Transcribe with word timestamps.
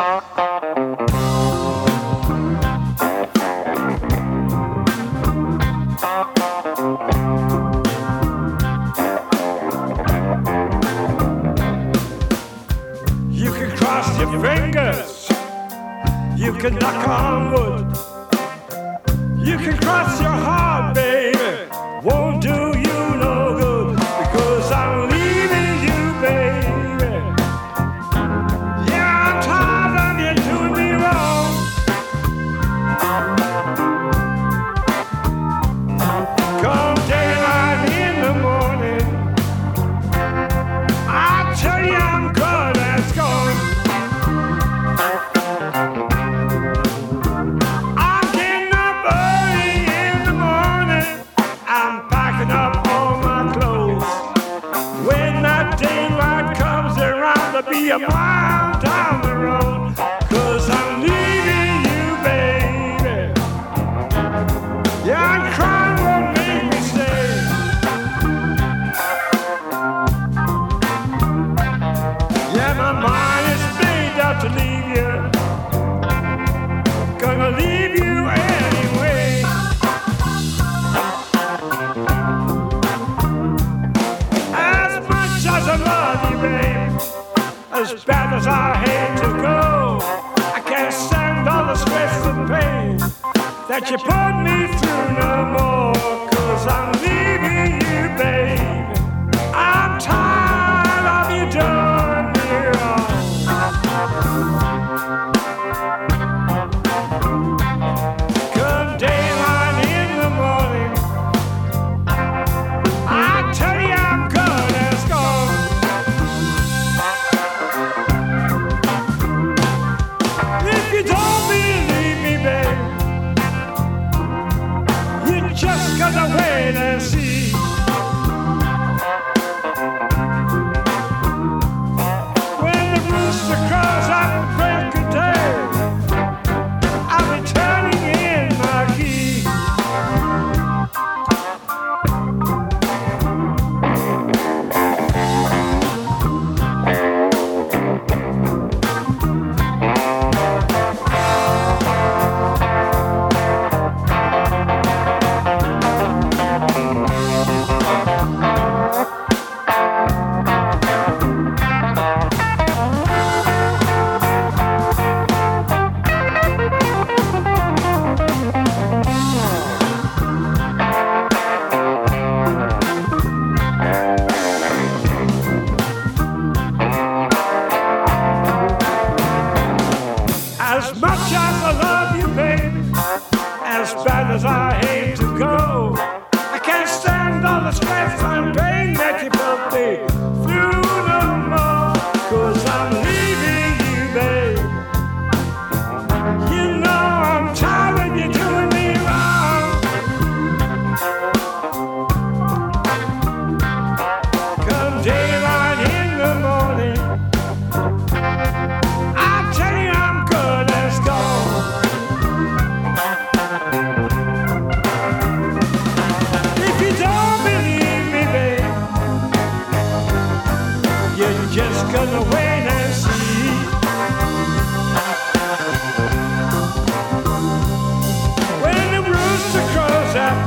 Uh-huh. 0.00 0.39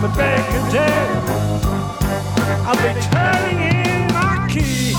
coming 0.04 0.16
back 0.16 0.50
again. 0.68 1.22
I'll 2.66 2.76
be 2.76 3.00
turning 3.10 3.60
in 3.62 4.08
my 4.12 4.46
key. 4.48 4.96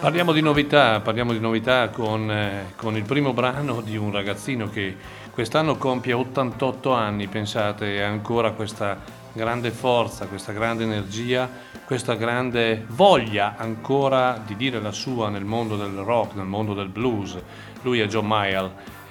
Parliamo 0.00 0.32
di 0.32 0.40
novità, 0.40 1.00
parliamo 1.00 1.32
di 1.32 1.40
novità 1.40 1.88
con, 1.88 2.30
eh, 2.30 2.72
con 2.76 2.96
il 2.96 3.04
primo 3.04 3.32
brano 3.32 3.80
di 3.80 3.96
un 3.96 4.12
ragazzino 4.12 4.68
che 4.68 4.96
quest'anno 5.30 5.76
compie 5.76 6.12
88 6.12 6.92
anni, 6.92 7.26
pensate, 7.26 8.02
ha 8.02 8.08
ancora 8.08 8.52
questa 8.52 8.98
grande 9.32 9.70
forza, 9.70 10.26
questa 10.26 10.52
grande 10.52 10.84
energia, 10.84 11.50
questa 11.84 12.14
grande 12.14 12.84
voglia 12.88 13.56
ancora 13.56 14.40
di 14.44 14.54
dire 14.56 14.80
la 14.80 14.92
sua 14.92 15.30
nel 15.30 15.44
mondo 15.44 15.76
del 15.76 15.96
rock, 15.96 16.34
nel 16.34 16.46
mondo 16.46 16.74
del 16.74 16.88
blues. 16.88 17.36
Lui 17.82 18.00
è 18.00 18.06
John 18.06 18.26
Mayall 18.26 18.70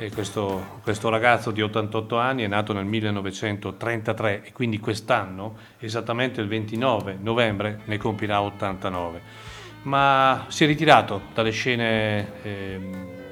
questo, 0.10 0.80
questo, 0.82 1.10
ragazzo 1.10 1.52
di 1.52 1.62
88 1.62 2.18
anni 2.18 2.44
è 2.44 2.48
nato 2.48 2.74
nel 2.74 2.86
1933 2.86 4.44
e 4.44 4.52
quindi 4.52 4.80
quest'anno, 4.80 5.56
esattamente 5.78 6.42
il 6.42 6.48
29 6.48 7.18
novembre, 7.22 7.82
ne 7.86 7.98
compirà 7.98 8.42
89. 8.42 9.22
Ma 9.84 10.46
si 10.48 10.64
è 10.64 10.68
ritirato 10.68 11.22
dalle 11.34 11.52
scene, 11.52 12.42
eh, 12.42 12.80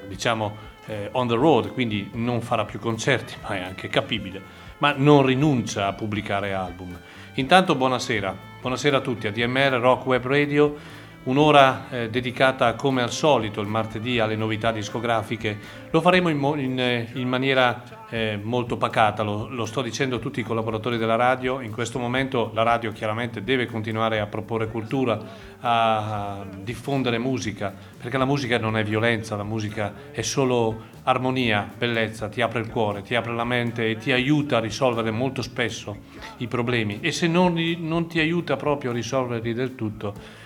diciamo, 0.06 0.56
eh, 0.86 1.08
on 1.12 1.26
the 1.26 1.34
road, 1.34 1.72
quindi 1.72 2.10
non 2.12 2.40
farà 2.40 2.64
più 2.64 2.78
concerti, 2.78 3.34
ma 3.42 3.56
è 3.56 3.60
anche 3.60 3.88
capibile, 3.88 4.40
ma 4.78 4.94
non 4.96 5.26
rinuncia 5.26 5.88
a 5.88 5.92
pubblicare 5.94 6.52
album. 6.52 6.96
Intanto 7.34 7.74
buonasera, 7.74 8.36
buonasera 8.60 8.98
a 8.98 9.00
tutti 9.00 9.26
a 9.26 9.32
Rock 9.78 10.06
Web 10.06 10.26
Radio 10.26 11.00
un'ora 11.24 11.88
eh, 11.90 12.10
dedicata 12.10 12.74
come 12.74 13.02
al 13.02 13.12
solito 13.12 13.60
il 13.60 13.68
martedì 13.68 14.18
alle 14.18 14.36
novità 14.36 14.72
discografiche. 14.72 15.58
Lo 15.90 16.00
faremo 16.00 16.28
in, 16.28 16.38
mo- 16.38 16.56
in, 16.56 16.78
eh, 16.80 17.08
in 17.14 17.28
maniera 17.28 17.82
eh, 18.08 18.38
molto 18.42 18.76
pacata, 18.76 19.22
lo, 19.22 19.48
lo, 19.48 19.64
sto 19.64 19.82
dicendo 19.82 20.16
a 20.16 20.18
tutti 20.18 20.40
i 20.40 20.42
collaboratori 20.42 20.98
della 20.98 21.16
radio, 21.16 21.60
in 21.60 21.72
questo 21.72 21.98
momento 21.98 22.50
la 22.54 22.62
radio 22.62 22.92
chiaramente 22.92 23.42
deve 23.42 23.66
continuare 23.66 24.20
a 24.20 24.26
proporre 24.26 24.68
cultura, 24.68 25.18
a, 25.60 26.40
a 26.40 26.46
diffondere 26.62 27.18
musica, 27.18 27.72
perché 27.98 28.18
la 28.18 28.24
musica 28.24 28.58
non 28.58 28.76
è 28.76 28.84
violenza, 28.84 29.36
la 29.36 29.44
musica 29.44 29.94
è 30.10 30.22
solo 30.22 30.90
armonia, 31.04 31.68
bellezza, 31.76 32.28
ti 32.28 32.42
apre 32.42 32.60
il 32.60 32.68
cuore, 32.68 33.02
ti 33.02 33.14
apre 33.14 33.34
la 33.34 33.44
mente 33.44 33.88
e 33.88 33.96
ti 33.96 34.12
aiuta 34.12 34.58
a 34.58 34.60
risolvere 34.60 35.10
molto 35.10 35.42
spesso 35.42 35.96
i 36.38 36.46
problemi 36.46 36.98
e 37.00 37.12
se 37.12 37.26
non, 37.26 37.54
non 37.78 38.08
ti 38.08 38.20
aiuta 38.20 38.56
proprio 38.56 38.90
a 38.90 38.94
risolverli 38.94 39.54
del 39.54 39.74
tutto, 39.74 40.40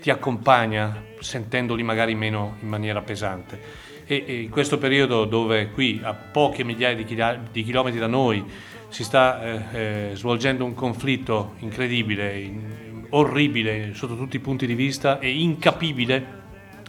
ti 0.00 0.10
accompagna 0.10 1.02
sentendoli 1.20 1.82
magari 1.82 2.14
meno 2.14 2.56
in 2.60 2.68
maniera 2.68 3.00
pesante 3.02 3.84
e, 4.06 4.24
e 4.26 4.40
in 4.42 4.50
questo 4.50 4.78
periodo 4.78 5.24
dove 5.24 5.70
qui 5.70 6.00
a 6.02 6.14
poche 6.14 6.64
migliaia 6.64 6.94
di, 6.94 7.04
chila- 7.04 7.38
di 7.50 7.62
chilometri 7.64 7.98
da 7.98 8.06
noi 8.06 8.44
si 8.88 9.02
sta 9.02 9.42
eh, 9.42 10.10
eh, 10.10 10.10
svolgendo 10.14 10.64
un 10.64 10.74
conflitto 10.74 11.54
incredibile, 11.58 12.38
in, 12.38 13.06
orribile 13.10 13.94
sotto 13.94 14.16
tutti 14.16 14.36
i 14.36 14.40
punti 14.40 14.66
di 14.66 14.74
vista 14.74 15.18
e 15.18 15.30
incapibile 15.30 16.44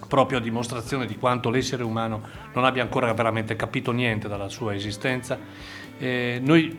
proprio 0.08 0.38
a 0.38 0.42
dimostrazione 0.42 1.06
di 1.06 1.18
quanto 1.18 1.50
l'essere 1.50 1.84
umano 1.84 2.22
non 2.54 2.66
abbia 2.66 2.82
ancora 2.82 3.12
veramente 3.14 3.56
capito 3.56 3.92
niente 3.92 4.28
dalla 4.28 4.48
sua 4.48 4.74
esistenza. 4.74 5.38
Eh, 5.98 6.40
noi 6.42 6.78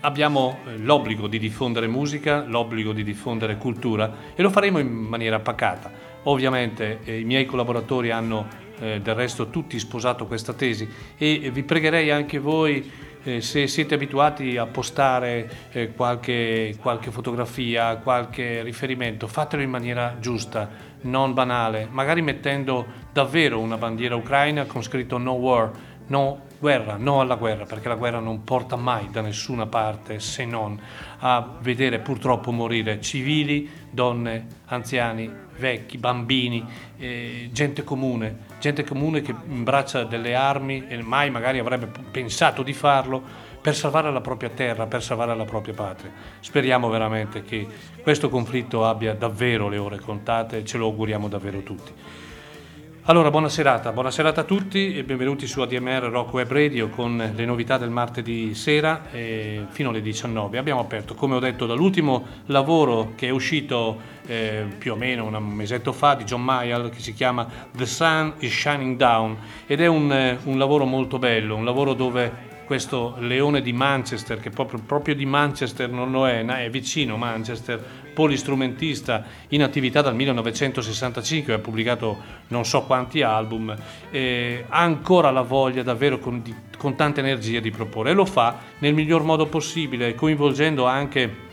abbiamo 0.00 0.58
eh, 0.66 0.78
l'obbligo 0.78 1.26
di 1.26 1.38
diffondere 1.38 1.86
musica, 1.86 2.44
l'obbligo 2.44 2.92
di 2.92 3.04
diffondere 3.04 3.56
cultura 3.56 4.12
e 4.34 4.42
lo 4.42 4.50
faremo 4.50 4.78
in 4.78 4.88
maniera 4.88 5.38
pacata. 5.40 5.90
Ovviamente 6.24 7.00
eh, 7.04 7.20
i 7.20 7.24
miei 7.24 7.46
collaboratori 7.46 8.10
hanno 8.10 8.46
eh, 8.78 9.00
del 9.00 9.14
resto 9.14 9.48
tutti 9.48 9.78
sposato 9.78 10.26
questa 10.26 10.52
tesi 10.52 10.88
e 11.16 11.50
vi 11.52 11.62
pregherei 11.62 12.10
anche 12.10 12.38
voi 12.38 12.90
eh, 13.26 13.40
se 13.40 13.66
siete 13.66 13.94
abituati 13.94 14.56
a 14.56 14.66
postare 14.66 15.50
eh, 15.72 15.92
qualche, 15.92 16.76
qualche, 16.80 17.10
fotografia, 17.10 17.96
qualche 17.96 18.62
riferimento, 18.62 19.26
fatelo 19.26 19.62
in 19.62 19.70
maniera 19.70 20.16
giusta, 20.20 20.94
non 21.02 21.34
banale, 21.34 21.88
magari 21.90 22.22
mettendo 22.22 22.86
davvero 23.12 23.58
una 23.58 23.76
bandiera 23.76 24.14
ucraina 24.14 24.64
con 24.64 24.82
scritto 24.82 25.18
no 25.18 25.32
war, 25.32 25.70
no 26.08 26.44
guerra, 26.58 26.96
no 26.96 27.20
alla 27.20 27.36
guerra, 27.36 27.64
perché 27.64 27.88
la 27.88 27.96
guerra 27.96 28.18
non 28.18 28.44
porta 28.44 28.76
mai 28.76 29.10
da 29.10 29.20
nessuna 29.20 29.66
parte 29.66 30.20
se 30.20 30.44
non 30.44 30.80
a 31.18 31.56
vedere 31.60 31.98
purtroppo 31.98 32.50
morire 32.50 33.00
civili, 33.00 33.68
donne, 33.90 34.46
anziani, 34.66 35.30
vecchi, 35.58 35.98
bambini, 35.98 36.64
eh, 36.98 37.50
gente 37.52 37.84
comune, 37.84 38.38
gente 38.60 38.84
comune 38.84 39.22
che 39.22 39.34
imbraccia 39.48 40.04
delle 40.04 40.34
armi 40.34 40.86
e 40.88 41.00
mai 41.02 41.30
magari 41.30 41.58
avrebbe 41.58 41.90
pensato 42.10 42.62
di 42.62 42.72
farlo 42.72 43.44
per 43.60 43.74
salvare 43.74 44.12
la 44.12 44.20
propria 44.20 44.50
terra, 44.50 44.86
per 44.86 45.02
salvare 45.02 45.34
la 45.34 45.44
propria 45.44 45.74
patria. 45.74 46.12
Speriamo 46.38 46.88
veramente 46.88 47.42
che 47.42 47.66
questo 48.00 48.28
conflitto 48.28 48.86
abbia 48.86 49.12
davvero 49.14 49.68
le 49.68 49.78
ore 49.78 49.98
contate 49.98 50.58
e 50.58 50.64
ce 50.64 50.78
lo 50.78 50.86
auguriamo 50.86 51.26
davvero 51.26 51.60
tutti. 51.62 51.92
Allora, 53.08 53.30
buona 53.30 53.48
serata, 53.48 53.92
buona 53.92 54.10
serata 54.10 54.40
a 54.40 54.44
tutti 54.44 54.96
e 54.96 55.04
benvenuti 55.04 55.46
su 55.46 55.60
ADMR 55.60 56.08
Rock 56.10 56.32
Web 56.32 56.50
Radio 56.50 56.88
con 56.88 57.16
le 57.36 57.44
novità 57.44 57.78
del 57.78 57.88
martedì 57.88 58.52
sera 58.56 59.12
eh, 59.12 59.66
fino 59.68 59.90
alle 59.90 60.02
19. 60.02 60.58
Abbiamo 60.58 60.80
aperto, 60.80 61.14
come 61.14 61.36
ho 61.36 61.38
detto, 61.38 61.66
dall'ultimo 61.66 62.26
lavoro 62.46 63.12
che 63.14 63.28
è 63.28 63.30
uscito 63.30 63.96
eh, 64.26 64.66
più 64.76 64.94
o 64.94 64.96
meno 64.96 65.24
un 65.24 65.40
mesetto 65.40 65.92
fa 65.92 66.16
di 66.16 66.24
John 66.24 66.42
Mayall 66.42 66.90
che 66.90 66.98
si 66.98 67.14
chiama 67.14 67.46
The 67.70 67.86
Sun 67.86 68.34
is 68.40 68.52
Shining 68.52 68.96
Down 68.96 69.38
ed 69.66 69.80
è 69.80 69.86
un, 69.86 70.10
eh, 70.10 70.38
un 70.42 70.58
lavoro 70.58 70.84
molto 70.84 71.20
bello, 71.20 71.54
un 71.54 71.64
lavoro 71.64 71.94
dove 71.94 72.54
questo 72.66 73.14
leone 73.20 73.62
di 73.62 73.72
Manchester, 73.72 74.40
che 74.40 74.50
proprio, 74.50 74.80
proprio, 74.84 75.14
di 75.14 75.24
Manchester 75.24 75.88
non 75.88 76.10
lo 76.10 76.26
è, 76.26 76.44
è 76.44 76.68
vicino 76.70 77.16
Manchester, 77.16 77.80
polistrumentista 78.16 79.24
in 79.48 79.62
attività 79.62 80.00
dal 80.00 80.14
1965, 80.14 81.52
ha 81.52 81.58
pubblicato 81.58 82.16
non 82.48 82.64
so 82.64 82.84
quanti 82.84 83.20
album, 83.20 83.68
ha 83.68 84.80
ancora 84.80 85.30
la 85.30 85.42
voglia 85.42 85.82
davvero 85.82 86.18
con, 86.18 86.40
di, 86.40 86.54
con 86.78 86.96
tanta 86.96 87.20
energia 87.20 87.60
di 87.60 87.70
proporre 87.70 88.12
e 88.12 88.14
lo 88.14 88.24
fa 88.24 88.56
nel 88.78 88.94
miglior 88.94 89.22
modo 89.22 89.44
possibile, 89.44 90.14
coinvolgendo 90.14 90.86
anche 90.86 91.44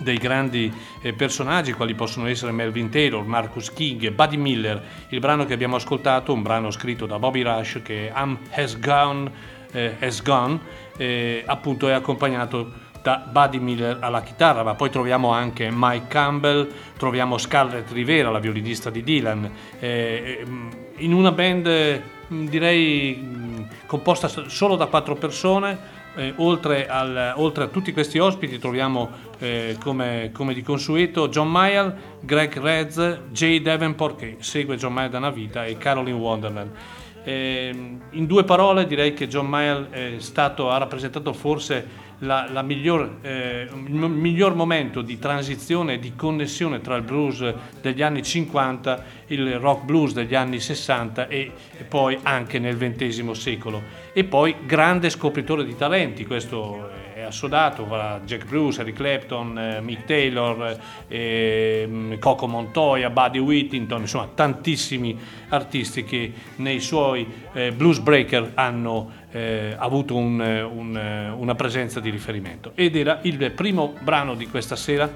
dei 0.00 0.18
grandi 0.18 0.70
eh, 1.00 1.14
personaggi 1.14 1.72
quali 1.72 1.94
possono 1.94 2.26
essere 2.26 2.52
Melvin 2.52 2.90
Taylor, 2.90 3.24
Marcus 3.24 3.72
King, 3.72 4.10
Buddy 4.10 4.36
Miller. 4.36 4.82
Il 5.08 5.20
brano 5.20 5.46
che 5.46 5.54
abbiamo 5.54 5.76
ascoltato, 5.76 6.34
un 6.34 6.42
brano 6.42 6.70
scritto 6.70 7.06
da 7.06 7.18
Bobby 7.18 7.40
Rush 7.40 7.80
che 7.82 8.08
è 8.08 8.12
Am 8.14 8.38
Has 8.50 8.78
Gone 8.78 9.60
eh, 9.72 9.96
Has 9.98 10.22
Gone, 10.22 10.58
eh, 10.96 11.42
appunto 11.46 11.88
è 11.88 11.92
accompagnato 11.92 12.90
da 13.02 13.24
Buddy 13.28 13.58
Miller 13.58 13.98
alla 14.00 14.22
chitarra, 14.22 14.62
ma 14.62 14.74
poi 14.74 14.90
troviamo 14.90 15.30
anche 15.30 15.68
Mike 15.72 16.06
Campbell, 16.06 16.68
troviamo 16.96 17.36
Scarlett 17.36 17.90
Rivera, 17.90 18.30
la 18.30 18.38
violinista 18.38 18.90
di 18.90 19.02
Dylan, 19.02 19.50
eh, 19.80 20.44
in 20.96 21.12
una 21.12 21.32
band 21.32 22.02
direi 22.28 23.68
composta 23.86 24.28
solo 24.28 24.76
da 24.76 24.86
quattro 24.86 25.16
persone. 25.16 26.00
Eh, 26.14 26.34
oltre, 26.36 26.86
al, 26.86 27.32
oltre, 27.36 27.64
a 27.64 27.66
tutti 27.68 27.90
questi 27.90 28.18
ospiti 28.18 28.58
troviamo 28.58 29.08
eh, 29.38 29.78
come, 29.82 30.30
come, 30.34 30.52
di 30.52 30.60
consueto 30.60 31.30
John 31.30 31.50
Mayall, 31.50 31.96
Greg 32.20 32.54
Reds, 32.60 33.20
Jay 33.30 33.62
Davenport 33.62 34.18
che 34.18 34.36
segue 34.40 34.76
John 34.76 34.92
Mayall 34.92 35.10
da 35.10 35.16
una 35.16 35.30
vita 35.30 35.64
e 35.64 35.78
Caroline 35.78 36.18
Wonderland. 36.18 36.70
Eh, 37.24 37.98
in 38.10 38.26
due 38.26 38.44
parole 38.44 38.86
direi 38.86 39.14
che 39.14 39.26
John 39.26 39.46
Mayall 39.46 40.18
stato, 40.18 40.70
ha 40.70 40.76
rappresentato 40.76 41.32
forse 41.32 42.10
la, 42.22 42.48
la 42.50 42.62
miglior, 42.62 43.18
eh, 43.22 43.68
il 43.70 43.92
miglior 43.92 44.54
momento 44.54 45.02
di 45.02 45.18
transizione 45.18 45.94
e 45.94 45.98
di 45.98 46.14
connessione 46.14 46.80
tra 46.80 46.96
il 46.96 47.02
blues 47.02 47.52
degli 47.80 48.02
anni 48.02 48.22
50, 48.22 49.04
il 49.28 49.58
rock 49.58 49.84
blues 49.84 50.12
degli 50.12 50.34
anni 50.34 50.60
60 50.60 51.28
e, 51.28 51.52
e 51.76 51.84
poi 51.84 52.18
anche 52.22 52.58
nel 52.58 52.76
XX 52.76 53.30
secolo. 53.30 53.82
E 54.12 54.24
poi 54.24 54.54
grande 54.64 55.10
scopritore 55.10 55.64
di 55.64 55.76
talenti, 55.76 56.24
questo 56.24 56.90
è 57.14 57.22
assodato, 57.22 57.86
Jack 58.24 58.46
Bruce, 58.46 58.80
Eric 58.80 58.96
Clapton, 58.96 59.58
eh, 59.58 59.80
Mick 59.80 60.04
Taylor, 60.04 60.78
eh, 61.08 62.16
Coco 62.18 62.46
Montoya, 62.46 63.10
Buddy 63.10 63.38
Whittington, 63.38 64.00
insomma 64.00 64.28
tantissimi 64.34 65.18
artisti 65.48 66.04
che 66.04 66.32
nei 66.56 66.80
suoi 66.80 67.26
eh, 67.52 67.72
blues 67.72 67.98
breaker 67.98 68.52
hanno 68.54 69.20
eh, 69.32 69.74
avuto 69.76 70.14
un, 70.14 70.38
un, 70.40 71.34
una 71.36 71.54
presenza 71.54 72.00
di 72.00 72.10
riferimento. 72.10 72.72
Ed 72.74 72.96
era 72.96 73.18
il 73.22 73.50
primo 73.52 73.94
brano 74.00 74.34
di 74.34 74.46
questa 74.46 74.76
sera 74.76 75.10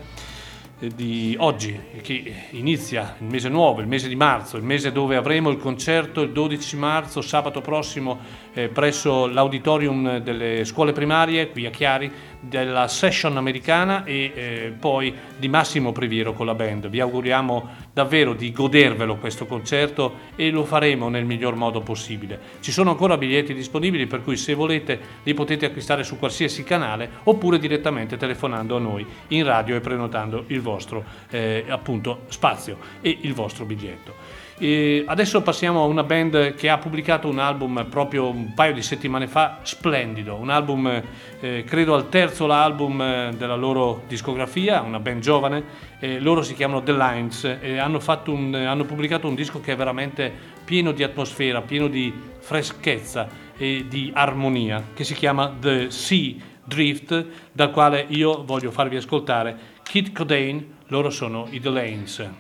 di 0.79 1.35
oggi, 1.39 1.79
che 2.03 2.35
inizia 2.51 3.17
il 3.21 3.27
mese 3.27 3.49
nuovo, 3.49 3.81
il 3.81 3.87
mese 3.87 4.09
di 4.09 4.17
marzo, 4.17 4.59
il 4.59 4.63
mese 4.63 4.93
dove 4.93 5.17
avremo 5.17 5.49
il 5.49 5.57
concerto 5.57 6.21
il 6.21 6.33
12 6.33 6.77
marzo, 6.77 7.23
sabato 7.23 7.63
prossimo, 7.63 8.19
eh, 8.57 8.69
presso 8.69 9.27
l'auditorium 9.27 10.19
delle 10.19 10.65
scuole 10.65 10.93
primarie 10.93 11.51
qui 11.51 11.67
a 11.67 11.71
Chiari, 11.71 12.11
della 12.41 12.89
session 12.89 13.37
americana 13.37 14.05
e 14.05 14.33
eh, 14.35 14.75
poi 14.79 15.13
di 15.37 15.49
Massimo 15.49 15.93
Priviero 15.93 16.33
con 16.33 16.47
la 16.47 16.55
band. 16.55 16.89
Vi 16.89 17.01
auguriamo 17.01 17.69
davvero 17.93 18.33
di 18.33 18.53
godervelo 18.53 19.17
questo 19.17 19.47
concerto 19.47 20.15
e 20.37 20.51
lo 20.51 20.65
faremo 20.65 21.09
nel 21.09 21.27
miglior 21.27 21.55
modo 21.55 21.81
possibile. 21.81 22.39
Ci 22.61 22.73
sono 22.73 22.91
ancora 22.91 23.19
biglietti 23.19 23.53
disponibili 23.53 24.07
per 24.07 24.23
cui 24.23 24.37
se 24.37 24.55
volete 24.55 24.99
li 25.23 25.35
potete 25.35 25.67
acquistare 25.67 26.03
su 26.03 26.19
qualsiasi 26.19 26.65
canale 26.65 27.11
oppure 27.25 27.59
direttamente 27.59 28.17
telefonando 28.17 28.77
a 28.77 28.81
noi 28.81 29.05
in 29.29 29.45
radio 29.45 29.77
e 29.77 29.81
prenotando 29.81 30.45
il 30.49 30.61
vostro 30.63 31.05
eh, 31.29 31.65
appunto 31.69 32.23
spazio 32.29 32.79
e 33.03 33.19
il 33.21 33.35
vostro 33.35 33.67
biglietto. 33.67 34.26
E 34.59 35.05
adesso 35.07 35.43
passiamo 35.43 35.83
a 35.83 35.85
una 35.85 36.03
band 36.03 36.55
che 36.55 36.71
ha 36.71 36.79
pubblicato 36.79 37.29
un 37.29 37.39
album 37.39 37.87
proprio 37.91 38.31
un 38.31 38.55
paio 38.55 38.73
di 38.73 38.81
settimane 38.81 39.27
fa, 39.27 39.59
splendido, 39.63 40.35
un 40.37 40.49
album 40.49 41.03
eh, 41.41 41.63
credo 41.67 41.95
al 41.95 42.09
terzo 42.09 42.51
album 42.51 42.99
eh, 43.03 43.35
della 43.37 43.55
loro 43.55 44.05
discografia, 44.09 44.81
una 44.81 44.99
band 44.99 45.21
giovane, 45.21 45.63
eh, 45.99 46.21
loro 46.21 46.41
si 46.41 46.55
chiamano 46.55 46.83
The 46.83 46.93
Lines 46.95 47.59
e 47.61 47.77
hanno, 47.77 48.01
un, 48.29 48.55
hanno 48.55 48.85
pubblicato 48.85 49.29
un 49.29 49.35
disco 49.35 49.61
che 49.61 49.73
è 49.73 49.77
veramente 49.77 50.33
pieno 50.65 50.93
di 50.93 51.03
atmosfera, 51.03 51.61
pieno 51.61 51.89
di 51.89 52.11
freschezza 52.39 53.29
e 53.59 53.85
di 53.87 54.11
armonia, 54.15 54.83
che 54.95 55.05
si 55.05 55.13
chiama 55.13 55.55
The 55.61 55.91
Sea 55.91 56.35
Drift, 56.65 57.27
dal 57.53 57.71
quale 57.71 58.07
io 58.09 58.43
voglio 58.43 58.71
farvi 58.71 58.97
ascoltare 58.97 59.75
Kid 59.83 60.13
Codain, 60.13 60.77
loro 60.87 61.11
sono 61.11 61.47
i 61.51 61.61
The 61.61 61.69
Lanes. 61.69 62.31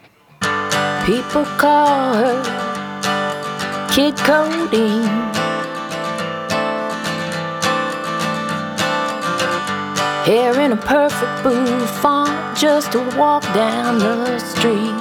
People 1.06 1.44
call 1.56 2.14
her 2.14 2.42
Kid 3.94 4.16
Codeine. 4.16 5.06
Hair 10.26 10.60
in 10.62 10.72
a 10.72 10.76
perfect 10.76 11.44
bouffant 11.44 12.58
just 12.58 12.90
to 12.90 12.98
walk 13.16 13.44
down 13.54 14.00
the 14.00 14.40
street. 14.40 14.98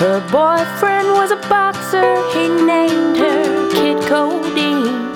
Her 0.00 0.20
boyfriend 0.32 1.08
was 1.08 1.30
a 1.30 1.40
boxer, 1.50 2.16
he 2.32 2.48
named 2.48 3.18
her 3.18 3.70
Kid 3.72 4.00
Codeine. 4.08 5.12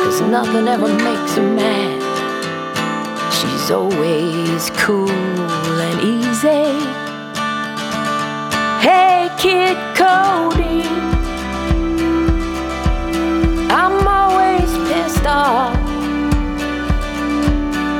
Cause 0.00 0.22
nothing 0.22 0.66
ever 0.66 0.88
makes 0.88 1.36
a 1.36 1.42
man 1.42 2.03
She's 3.64 3.70
always 3.70 4.68
cool 4.72 5.08
and 5.08 6.00
easy. 6.02 6.84
Hey, 8.84 9.30
Kid 9.38 9.78
Cody, 9.96 10.82
I'm 13.72 14.06
always 14.06 14.70
pissed 14.86 15.24
off. 15.24 15.78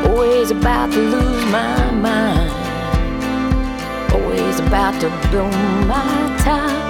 Always 0.06 0.50
about 0.50 0.92
to 0.92 0.99
lose 0.99 1.44
my 1.47 1.90
mind. 1.92 2.52
Always 4.12 4.61
about 4.61 5.00
to 5.00 5.09
blow 5.30 5.50
my 5.87 6.37
top. 6.44 6.84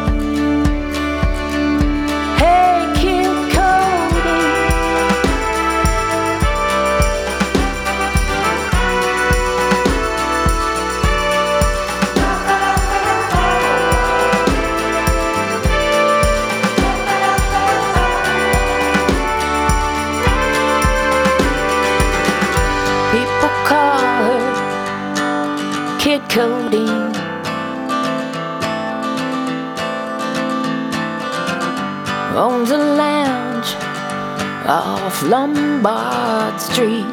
Owns 32.36 32.72
a 32.72 32.78
lounge 32.78 33.76
off 34.66 35.22
Lombard 35.22 36.60
Street. 36.60 37.06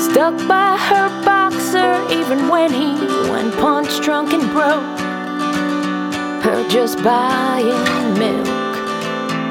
Stuck 0.00 0.34
by 0.48 0.78
her 0.78 1.08
boxer 1.26 2.02
even 2.10 2.48
when 2.48 2.72
he 2.72 2.94
went 3.30 3.54
punch 3.56 4.02
drunk 4.02 4.32
and 4.32 4.50
broke. 4.52 4.98
Her 6.42 6.66
just 6.70 7.04
buying 7.04 8.18
milk. 8.18 8.46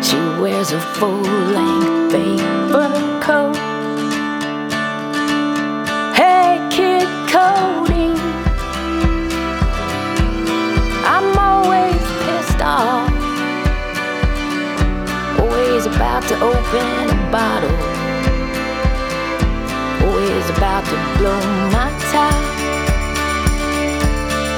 She 0.03 0.17
wears 0.41 0.71
a 0.71 0.79
full 0.79 1.21
length 1.21 2.13
paper 2.13 3.19
coat. 3.21 3.72
About 16.13 16.29
to 16.29 16.35
open 16.35 17.09
a 17.09 17.31
bottle. 17.31 17.77
Oh, 20.01 20.05
Always 20.05 20.47
about 20.55 20.85
to 20.85 20.97
blow 21.17 21.41
my 21.73 21.89
top. 22.13 22.43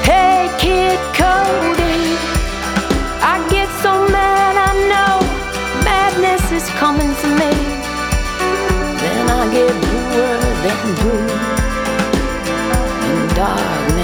Hey, 0.04 0.52
Kid 0.60 0.98
Cody. 1.16 2.02
I 3.32 3.34
get 3.48 3.68
so 3.80 4.06
mad, 4.08 4.54
I 4.68 4.72
know 4.92 5.14
madness 5.82 6.44
is 6.52 6.68
coming 6.76 7.12
for 7.20 7.28
me. 7.40 7.52
Then 9.00 9.24
I 9.30 9.42
get 9.56 9.72
bluer 9.82 10.38
than 10.64 10.80
blue, 11.00 11.28
and 13.08 13.34
darkness 13.34 13.95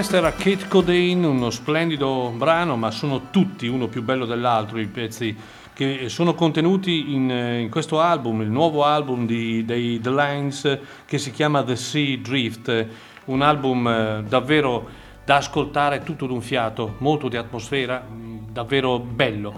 questo 0.00 0.16
era 0.16 0.32
Kate 0.32 0.66
Codain, 0.66 1.22
uno 1.22 1.50
splendido 1.50 2.32
brano, 2.34 2.74
ma 2.74 2.90
sono 2.90 3.28
tutti 3.30 3.66
uno 3.66 3.86
più 3.86 4.02
bello 4.02 4.24
dell'altro 4.24 4.80
i 4.80 4.86
pezzi 4.86 5.36
che 5.74 6.08
sono 6.08 6.32
contenuti 6.32 7.12
in, 7.12 7.30
eh, 7.30 7.60
in 7.60 7.68
questo 7.68 8.00
album, 8.00 8.40
il 8.40 8.48
nuovo 8.48 8.82
album 8.82 9.26
di- 9.26 9.62
dei 9.66 10.00
The 10.00 10.10
Lines 10.10 10.78
che 11.04 11.18
si 11.18 11.30
chiama 11.30 11.62
The 11.62 11.76
Sea 11.76 12.16
Drift, 12.16 12.86
un 13.26 13.42
album 13.42 13.86
eh, 13.86 14.24
davvero 14.26 14.88
da 15.22 15.36
ascoltare 15.36 16.02
tutto 16.02 16.24
d'un 16.24 16.40
fiato, 16.40 16.94
molto 17.00 17.28
di 17.28 17.36
atmosfera, 17.36 18.00
mh, 18.00 18.52
davvero 18.52 19.00
bello. 19.00 19.52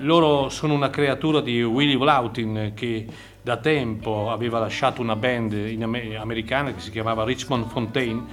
Loro 0.00 0.50
sono 0.50 0.74
una 0.74 0.90
creatura 0.90 1.40
di 1.40 1.62
Willie 1.62 1.96
Vlautin 1.96 2.72
che 2.74 3.06
da 3.40 3.56
tempo 3.56 4.30
aveva 4.30 4.58
lasciato 4.58 5.00
una 5.00 5.16
band 5.16 5.52
in 5.52 5.84
Ame- 5.84 6.16
americana 6.16 6.74
che 6.74 6.80
si 6.80 6.90
chiamava 6.90 7.24
Richmond 7.24 7.68
Fontaine 7.68 8.24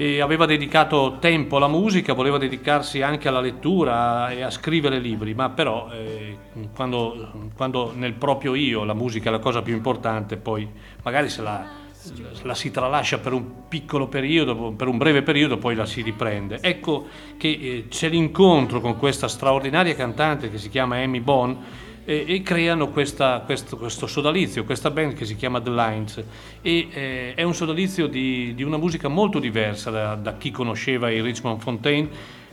e 0.00 0.22
aveva 0.22 0.46
dedicato 0.46 1.18
tempo 1.20 1.58
alla 1.58 1.68
musica, 1.68 2.14
voleva 2.14 2.38
dedicarsi 2.38 3.02
anche 3.02 3.28
alla 3.28 3.42
lettura 3.42 4.30
e 4.30 4.40
a 4.40 4.48
scrivere 4.48 4.98
libri, 4.98 5.34
ma 5.34 5.50
però 5.50 5.90
eh, 5.92 6.38
quando, 6.74 7.50
quando 7.54 7.92
nel 7.94 8.14
proprio 8.14 8.54
io 8.54 8.84
la 8.84 8.94
musica 8.94 9.28
è 9.28 9.30
la 9.30 9.40
cosa 9.40 9.60
più 9.60 9.74
importante, 9.74 10.38
poi 10.38 10.66
magari 11.02 11.28
se 11.28 11.42
la, 11.42 11.66
la 12.44 12.54
si 12.54 12.70
tralascia 12.70 13.18
per 13.18 13.34
un 13.34 13.68
piccolo 13.68 14.06
periodo, 14.06 14.72
per 14.72 14.88
un 14.88 14.96
breve 14.96 15.20
periodo, 15.20 15.58
poi 15.58 15.74
la 15.74 15.84
si 15.84 16.00
riprende. 16.00 16.60
Ecco 16.62 17.06
che 17.36 17.48
eh, 17.48 17.84
c'è 17.90 18.08
l'incontro 18.08 18.80
con 18.80 18.96
questa 18.96 19.28
straordinaria 19.28 19.94
cantante 19.94 20.50
che 20.50 20.56
si 20.56 20.70
chiama 20.70 20.96
Amy 20.96 21.20
Bond 21.20 21.58
e, 22.04 22.24
e 22.26 22.42
creano 22.42 22.88
questa- 22.88 23.42
questo, 23.44 23.76
questo 23.76 24.06
sodalizio, 24.06 24.64
questa 24.64 24.90
band 24.90 25.14
che 25.14 25.24
si 25.24 25.36
chiama 25.36 25.60
The 25.60 25.70
Lines 25.70 26.24
e 26.62 26.88
eh, 26.90 27.34
è 27.34 27.42
un 27.42 27.54
sodalizio 27.54 28.06
di, 28.06 28.54
di 28.54 28.62
una 28.62 28.76
musica 28.78 29.08
molto 29.08 29.38
diversa 29.38 29.90
da, 29.90 30.14
da 30.14 30.36
chi 30.36 30.50
conosceva 30.50 31.10
i 31.10 31.20
Richmond 31.20 31.60
Fontaine. 31.60 32.08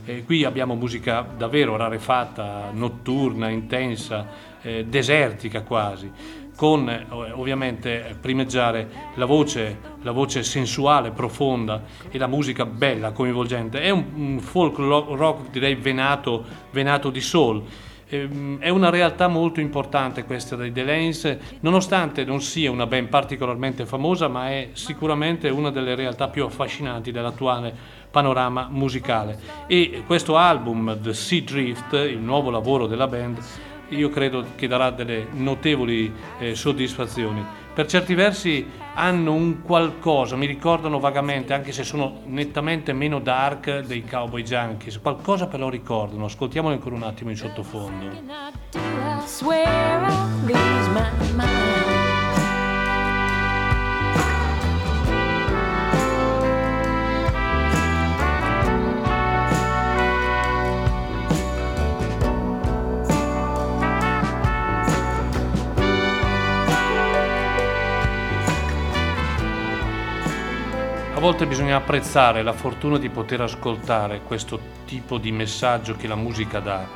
Eh, 0.06 0.24
qui 0.24 0.44
abbiamo 0.46 0.76
musica 0.76 1.28
davvero 1.38 1.76
rarefatta, 1.76 2.70
notturna, 2.72 3.50
intensa, 3.50 4.28
eh, 4.62 4.86
desertica 4.86 5.64
quasi, 5.64 6.10
con 6.56 6.88
eh, 6.90 7.06
ovviamente 7.10 8.16
primeggiare 8.22 8.88
la 9.16 9.26
voce, 9.26 9.78
la 10.04 10.12
voce 10.12 10.44
sensuale, 10.44 11.12
profonda 11.12 11.84
e 12.10 12.18
la 12.18 12.28
musica 12.28 12.66
bella, 12.66 13.12
coinvolgente. 13.12 13.82
È 13.82 13.90
un, 13.90 14.06
un 14.14 14.40
folk 14.40 14.78
ro- 14.78 15.16
rock 15.16 15.50
direi 15.50 15.76
venato, 15.76 16.46
venato 16.72 17.10
di 17.10 17.22
soul. 17.22 17.64
Ehm, 18.10 18.60
È 18.60 18.70
una 18.70 18.90
realtà 18.90 19.28
molto 19.28 19.60
importante 19.60 20.24
questa 20.24 20.56
dei 20.56 20.72
The 20.72 20.84
Lanes, 20.84 21.38
nonostante 21.60 22.24
non 22.24 22.42
sia 22.42 22.72
una 22.72 22.88
band 22.88 23.10
particolarmente 23.10 23.86
famosa, 23.86 24.28
ma 24.28 24.50
è 24.50 24.70
sicuramente 24.74 25.50
una 25.50 25.72
delle 25.72 25.94
realtà 25.96 26.30
più 26.30 26.46
affascinanti 26.46 27.12
dell'attuale 27.12 27.74
panorama 28.10 28.68
musicale. 28.70 29.38
E 29.68 30.04
questo 30.06 30.38
album, 30.38 30.98
The 31.02 31.14
Sea 31.14 31.42
Drift, 31.42 31.94
il 31.94 32.20
nuovo 32.20 32.50
lavoro 32.50 32.88
della 32.88 33.08
band, 33.08 33.40
io 33.90 34.10
credo 34.10 34.46
che 34.56 34.68
darà 34.68 34.90
delle 34.90 35.28
notevoli 35.32 36.12
eh, 36.40 36.56
soddisfazioni. 36.56 37.44
Per 37.74 37.86
certi 37.86 38.16
versi 38.16 38.66
hanno 39.00 39.34
un 39.34 39.62
qualcosa, 39.62 40.36
mi 40.36 40.48
ricordano 40.48 40.98
vagamente, 41.00 41.54
anche 41.54 41.72
se 41.72 41.84
sono 41.84 42.22
nettamente 42.26 42.94
meno 42.94 43.20
dark 43.20 43.82
dei 43.82 44.04
Cowboy 44.04 44.42
Junkies, 44.42 45.00
qualcosa 45.00 45.46
però 45.46 45.70
ricordano. 45.70 46.26
Ascoltiamolo 46.26 46.74
ancora 46.74 46.96
un 46.96 47.04
attimo 47.04 47.30
in 47.30 47.38
sottofondo. 47.38 48.06
Mind. 71.18 71.28
volte 71.28 71.46
bisogna 71.46 71.76
apprezzare 71.76 72.42
la 72.42 72.54
fortuna 72.54 72.98
di 72.98 73.10
poter 73.10 73.42
ascoltare 73.42 74.22
questo 74.22 74.58
tipo 74.86 75.18
di 75.18 75.34
messaggio 75.34 75.98
che 75.98 76.08
la 76.08 76.16
musica 76.16 76.62
dà, 76.62 76.88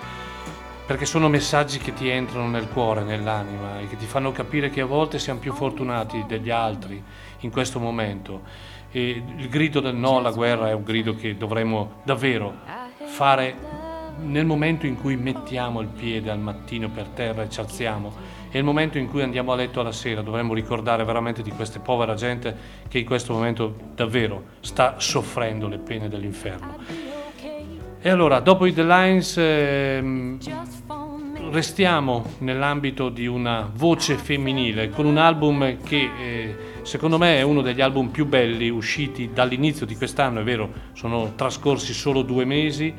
perché 0.85 1.05
sono 1.05 1.27
messaggi 1.27 1.79
che 1.79 1.93
ti 1.93 2.07
entrano 2.07 2.47
nel 2.47 2.69
cuore, 2.69 3.03
nell'anima 3.03 3.81
e 3.81 3.89
che 3.89 3.97
ti 3.97 4.05
fanno 4.05 4.31
capire 4.31 4.69
che 4.69 4.79
a 4.79 4.85
volte 4.85 5.19
siamo 5.19 5.41
più 5.41 5.51
fortunati 5.51 6.23
degli 6.29 6.49
altri 6.49 7.03
in 7.39 7.51
questo 7.51 7.77
momento. 7.81 8.43
E 8.89 9.21
il 9.35 9.49
grido 9.49 9.81
del 9.81 9.95
no 9.95 10.19
alla 10.19 10.31
guerra 10.31 10.69
è 10.69 10.73
un 10.73 10.83
grido 10.83 11.13
che 11.13 11.35
dovremmo 11.35 11.99
davvero 12.03 12.53
fare 13.03 13.53
nel 14.21 14.45
momento 14.45 14.85
in 14.85 14.95
cui 14.95 15.17
mettiamo 15.17 15.81
il 15.81 15.89
piede 15.89 16.31
al 16.31 16.39
mattino 16.39 16.89
per 16.89 17.07
terra 17.07 17.43
e 17.43 17.49
ci 17.49 17.59
alziamo 17.59 18.39
e 18.51 18.57
il 18.57 18.63
momento 18.63 18.97
in 18.97 19.07
cui 19.07 19.21
andiamo 19.21 19.53
a 19.53 19.55
letto 19.55 19.79
alla 19.79 19.93
sera 19.93 20.21
dovremmo 20.21 20.53
ricordare 20.53 21.05
veramente 21.05 21.41
di 21.41 21.51
questa 21.51 21.79
povera 21.79 22.15
gente 22.15 22.55
che 22.87 22.99
in 22.99 23.05
questo 23.05 23.33
momento 23.33 23.73
davvero 23.95 24.43
sta 24.59 24.95
soffrendo 24.99 25.67
le 25.67 25.77
pene 25.77 26.09
dell'inferno. 26.09 26.77
E 28.03 28.09
allora, 28.09 28.39
dopo 28.39 28.65
i 28.65 28.73
The 28.73 28.83
Lines, 28.83 29.37
ehm, 29.37 30.39
restiamo 31.51 32.25
nell'ambito 32.39 33.09
di 33.09 33.27
una 33.27 33.69
voce 33.71 34.15
femminile 34.15 34.89
con 34.89 35.05
un 35.05 35.17
album 35.17 35.77
che 35.83 36.09
eh, 36.19 36.55
secondo 36.81 37.17
me 37.17 37.37
è 37.37 37.41
uno 37.41 37.61
degli 37.61 37.81
album 37.81 38.07
più 38.07 38.25
belli 38.25 38.69
usciti 38.69 39.31
dall'inizio 39.33 39.85
di 39.85 39.95
quest'anno, 39.95 40.39
è 40.39 40.43
vero, 40.43 40.71
sono 40.93 41.33
trascorsi 41.35 41.93
solo 41.93 42.21
due 42.23 42.45
mesi 42.45 42.93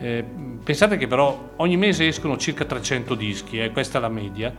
eh, 0.00 0.24
pensate 0.64 0.96
che 0.96 1.06
però 1.06 1.50
ogni 1.56 1.76
mese 1.76 2.06
escono 2.06 2.38
circa 2.38 2.64
300 2.64 3.14
dischi, 3.14 3.60
eh, 3.60 3.70
questa 3.70 3.98
è 3.98 4.00
la 4.00 4.08
media, 4.08 4.52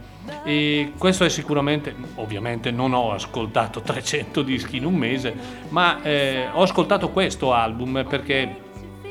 e 0.44 0.94
questo 0.98 1.24
è 1.24 1.30
sicuramente, 1.30 1.96
ovviamente 2.16 2.70
non 2.70 2.94
ho 2.94 3.12
ascoltato 3.12 3.82
300 3.84 4.44
dischi 4.44 4.78
in 4.78 4.86
un 4.86 4.94
mese, 4.94 5.34
ma 5.70 6.02
eh, 6.04 6.48
ho 6.52 6.62
ascoltato 6.62 7.10
questo 7.10 7.54
album 7.54 8.06
perché 8.08 8.70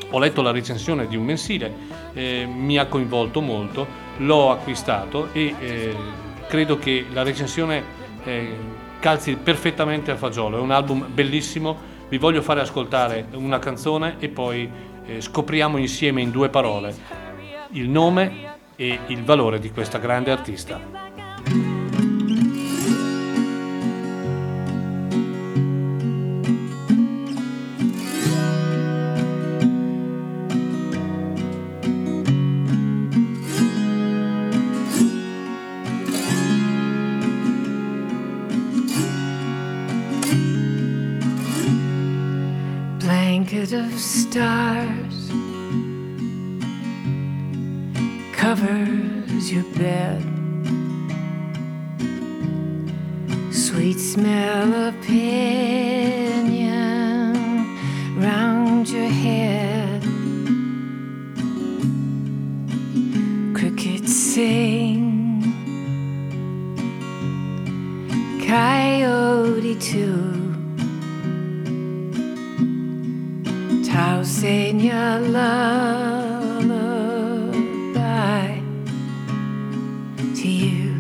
ho 0.09 0.19
letto 0.21 0.41
la 0.41 0.53
recensione 0.53 1.09
di 1.09 1.17
un 1.17 1.25
mensile, 1.25 1.73
eh, 2.13 2.47
mi 2.47 2.79
ha 2.79 2.87
coinvolto 2.87 3.41
molto, 3.41 3.87
l'ho 4.19 4.53
acquistato 4.53 5.33
e 5.33 5.55
eh, 5.59 5.97
credo 6.47 6.79
che 6.79 7.07
la 7.13 7.23
recensione 7.23 7.99
calzi 9.01 9.35
perfettamente 9.37 10.11
al 10.11 10.19
fagiolo, 10.19 10.59
è 10.59 10.61
un 10.61 10.71
album 10.71 11.07
bellissimo, 11.11 11.89
vi 12.11 12.19
voglio 12.19 12.43
fare 12.43 12.61
ascoltare 12.61 13.29
una 13.33 13.59
canzone 13.59 14.17
e 14.19 14.29
poi 14.29 14.71
eh, 15.11 15.21
scopriamo 15.21 15.77
insieme 15.77 16.23
in 16.23 16.31
due 16.31 16.49
parole 16.49 16.95
il 17.73 17.89
nome 17.89 18.59
e 18.77 19.01
il 19.09 19.25
valore 19.25 19.59
di 19.59 19.71
questa 19.71 19.99
grande 19.99 20.31
artista. 20.31 21.80
Stars 44.31 45.29
covers 48.33 49.51
your 49.53 49.65
bed. 49.75 50.23
Sweet 53.53 53.99
smell 53.99 54.73
of 54.73 54.95
pinion 55.03 55.30
your 75.01 75.19
lullaby 75.21 76.61
to 80.39 80.49
you. 80.49 80.95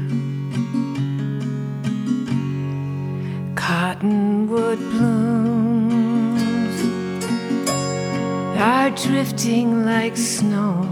Cottonwood 3.55 4.79
blooms 4.93 6.79
are 8.59 8.91
drifting 8.91 9.85
like 9.85 10.17
snow. 10.17 10.90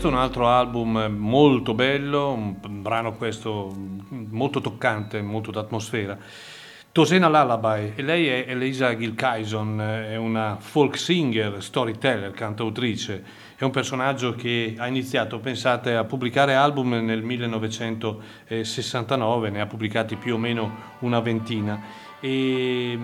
questo 0.00 0.16
è 0.16 0.18
un 0.18 0.26
altro 0.26 0.48
album 0.48 1.14
molto 1.18 1.74
bello, 1.74 2.32
un 2.32 2.56
brano 2.80 3.16
questo 3.16 3.70
molto 4.08 4.62
toccante, 4.62 5.20
molto 5.20 5.50
d'atmosfera. 5.50 6.16
Tosena 6.90 7.28
Lullaby, 7.28 7.92
e 7.96 8.02
lei 8.02 8.28
è 8.28 8.46
Elisa 8.48 8.96
Gilkyson, 8.96 9.78
è 9.78 10.16
una 10.16 10.56
folk 10.58 10.96
singer, 10.96 11.62
storyteller, 11.62 12.30
cantautrice, 12.30 13.22
è 13.56 13.64
un 13.64 13.72
personaggio 13.72 14.32
che 14.32 14.74
ha 14.78 14.86
iniziato, 14.86 15.38
pensate, 15.38 15.94
a 15.94 16.04
pubblicare 16.04 16.54
album 16.54 16.94
nel 17.04 17.20
1969, 17.20 19.50
ne 19.50 19.60
ha 19.60 19.66
pubblicati 19.66 20.16
più 20.16 20.36
o 20.36 20.38
meno 20.38 20.76
una 21.00 21.20
ventina 21.20 21.78
e 22.20 22.98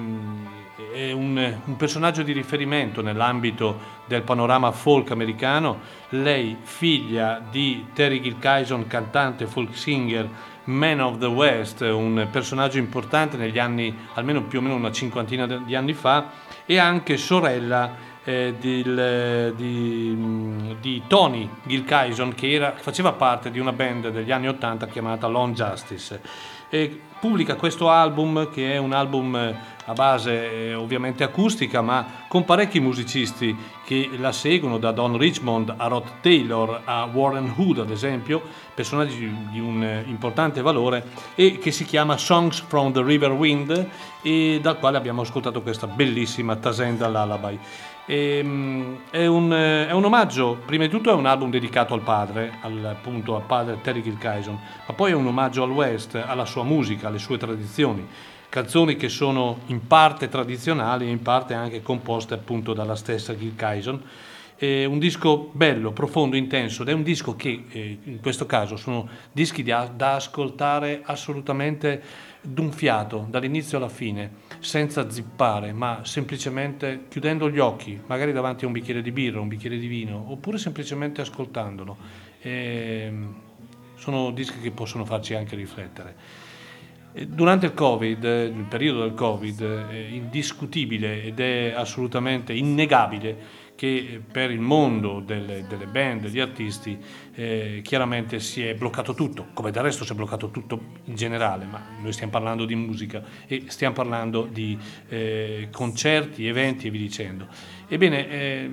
è 0.92 1.10
un, 1.10 1.60
un, 1.64 1.76
personaggio 1.76 2.22
di 2.22 2.32
riferimento 2.32 3.00
nell'ambito 3.00 3.78
del 4.06 4.22
panorama 4.22 4.72
folk 4.72 5.10
americano. 5.10 5.80
Lei, 6.10 6.56
figlia 6.60 7.42
di 7.50 7.86
Terry 7.94 8.20
Gilkyson, 8.20 8.86
cantante, 8.86 9.46
folk 9.46 9.74
singer, 9.74 10.28
man 10.64 11.00
of 11.00 11.18
the 11.18 11.26
West, 11.26 11.80
un 11.80 12.28
personaggio 12.30 12.76
importante 12.78 13.36
negli 13.36 13.58
anni, 13.58 13.96
almeno 14.14 14.42
più 14.42 14.58
o 14.58 14.62
meno 14.62 14.74
una 14.74 14.92
cinquantina 14.92 15.46
di 15.46 15.74
anni 15.74 15.94
fa, 15.94 16.30
e 16.66 16.78
anche 16.78 17.16
sorella 17.16 18.14
eh, 18.24 18.54
di, 18.58 18.82
di, 19.54 20.76
di, 20.80 21.02
Tony 21.06 21.48
Gilkyson, 21.62 22.34
che 22.34 22.50
era, 22.50 22.74
faceva 22.76 23.12
parte 23.12 23.50
di 23.50 23.58
una 23.58 23.72
band 23.72 24.10
degli 24.10 24.32
anni 24.32 24.48
80 24.48 24.88
chiamata 24.88 25.26
Long 25.26 25.54
Justice 25.54 26.20
e 26.68 27.00
pubblica 27.26 27.56
questo 27.56 27.90
album 27.90 28.50
che 28.50 28.74
è 28.74 28.76
un 28.76 28.92
album 28.92 29.34
eh, 29.34 29.56
a 29.86 29.92
base 29.94 30.68
eh, 30.68 30.74
ovviamente 30.74 31.24
acustica 31.24 31.82
ma 31.82 32.06
con 32.28 32.44
parecchi 32.44 32.78
musicisti 32.78 33.54
che 33.84 34.10
la 34.16 34.30
seguono 34.30 34.78
da 34.78 34.92
Don 34.92 35.18
Richmond 35.18 35.74
a 35.76 35.88
Rod 35.88 36.20
Taylor 36.20 36.82
a 36.84 37.04
Warren 37.06 37.52
Hood 37.56 37.80
ad 37.80 37.90
esempio 37.90 38.40
personaggi 38.72 39.28
di 39.50 39.58
un 39.58 39.82
eh, 39.82 40.04
importante 40.06 40.62
valore 40.62 41.04
e 41.34 41.58
che 41.58 41.72
si 41.72 41.84
chiama 41.84 42.16
Songs 42.16 42.60
from 42.60 42.92
the 42.92 43.02
River 43.02 43.32
Wind 43.32 43.88
e 44.22 44.60
dal 44.62 44.78
quale 44.78 44.96
abbiamo 44.96 45.22
ascoltato 45.22 45.62
questa 45.62 45.88
bellissima 45.88 46.54
Tasenda 46.54 47.08
Lullaby 47.08 47.58
e, 48.06 48.38
ehm, 48.38 49.00
è, 49.10 49.26
un, 49.26 49.50
è, 49.50 49.90
un, 49.90 50.04
omaggio, 50.04 50.62
prima 50.64 50.84
di 50.84 50.90
tutto 50.90 51.10
è 51.10 51.14
un 51.14 51.26
album 51.26 51.50
dedicato 51.50 51.92
al 51.92 52.00
padre, 52.00 52.58
al, 52.62 52.84
appunto 52.84 53.34
al 53.36 53.42
padre 53.42 53.80
Terry 53.82 54.00
Kilkyson, 54.00 54.58
ma 54.86 54.94
poi 54.94 55.10
è 55.10 55.14
un 55.14 55.26
omaggio 55.26 55.64
al 55.64 55.70
West, 55.70 56.14
alla 56.14 56.44
sua 56.44 56.62
musica, 56.62 57.08
alle 57.08 57.18
sue 57.18 57.36
tradizioni. 57.36 58.06
Canzoni 58.48 58.96
che 58.96 59.08
sono 59.08 59.58
in 59.66 59.86
parte 59.86 60.28
tradizionali 60.28 61.06
e 61.06 61.10
in 61.10 61.20
parte 61.20 61.52
anche 61.52 61.82
composte 61.82 62.34
appunto 62.34 62.72
dalla 62.72 62.94
stessa 62.94 63.34
Kilkyson. 63.34 64.02
È 64.54 64.84
un 64.86 64.98
disco 64.98 65.50
bello, 65.52 65.92
profondo, 65.92 66.36
intenso 66.36 66.80
ed 66.80 66.88
è 66.88 66.92
un 66.92 67.02
disco 67.02 67.36
che 67.36 67.64
eh, 67.68 67.98
in 68.04 68.20
questo 68.22 68.46
caso 68.46 68.76
sono 68.76 69.06
dischi 69.30 69.62
da, 69.62 69.90
da 69.94 70.14
ascoltare 70.14 71.02
assolutamente 71.04 72.02
d'un 72.40 72.72
fiato, 72.72 73.26
dall'inizio 73.28 73.76
alla 73.76 73.90
fine, 73.90 74.30
senza 74.60 75.10
zippare, 75.10 75.72
ma 75.72 76.00
semplicemente 76.04 77.04
chiudendo 77.08 77.50
gli 77.50 77.58
occhi, 77.58 78.00
magari 78.06 78.32
davanti 78.32 78.64
a 78.64 78.66
un 78.66 78.72
bicchiere 78.72 79.02
di 79.02 79.12
birra, 79.12 79.40
un 79.40 79.48
bicchiere 79.48 79.78
di 79.78 79.86
vino, 79.86 80.30
oppure 80.30 80.58
semplicemente 80.58 81.20
ascoltandolo. 81.20 81.96
E 82.40 83.04
ehm, 83.06 83.34
sono 83.96 84.30
dischi 84.30 84.60
che 84.60 84.70
possono 84.70 85.04
farci 85.04 85.34
anche 85.34 85.56
riflettere. 85.56 86.14
Durante 87.26 87.66
il 87.66 87.72
Covid, 87.72 88.22
il 88.24 88.66
periodo 88.68 89.00
del 89.00 89.14
Covid, 89.14 89.88
è 89.88 89.96
indiscutibile 90.10 91.22
ed 91.22 91.40
è 91.40 91.72
assolutamente 91.74 92.52
innegabile 92.52 93.64
che 93.76 94.20
per 94.32 94.50
il 94.50 94.58
mondo 94.58 95.20
delle, 95.20 95.66
delle 95.68 95.86
band, 95.86 96.22
degli 96.22 96.40
artisti, 96.40 96.98
eh, 97.34 97.80
chiaramente 97.84 98.40
si 98.40 98.62
è 98.66 98.74
bloccato 98.74 99.14
tutto, 99.14 99.48
come 99.52 99.70
del 99.70 99.82
resto 99.82 100.04
si 100.04 100.12
è 100.12 100.14
bloccato 100.14 100.50
tutto 100.50 100.80
in 101.04 101.14
generale, 101.14 101.66
ma 101.66 101.80
noi 102.00 102.12
stiamo 102.12 102.32
parlando 102.32 102.64
di 102.64 102.74
musica 102.74 103.22
e 103.46 103.64
stiamo 103.66 103.94
parlando 103.94 104.48
di 104.50 104.76
eh, 105.08 105.68
concerti, 105.70 106.46
eventi 106.46 106.88
e 106.88 106.90
via 106.90 107.00
dicendo. 107.00 107.46
Ebbene, 107.86 108.28
eh, 108.28 108.70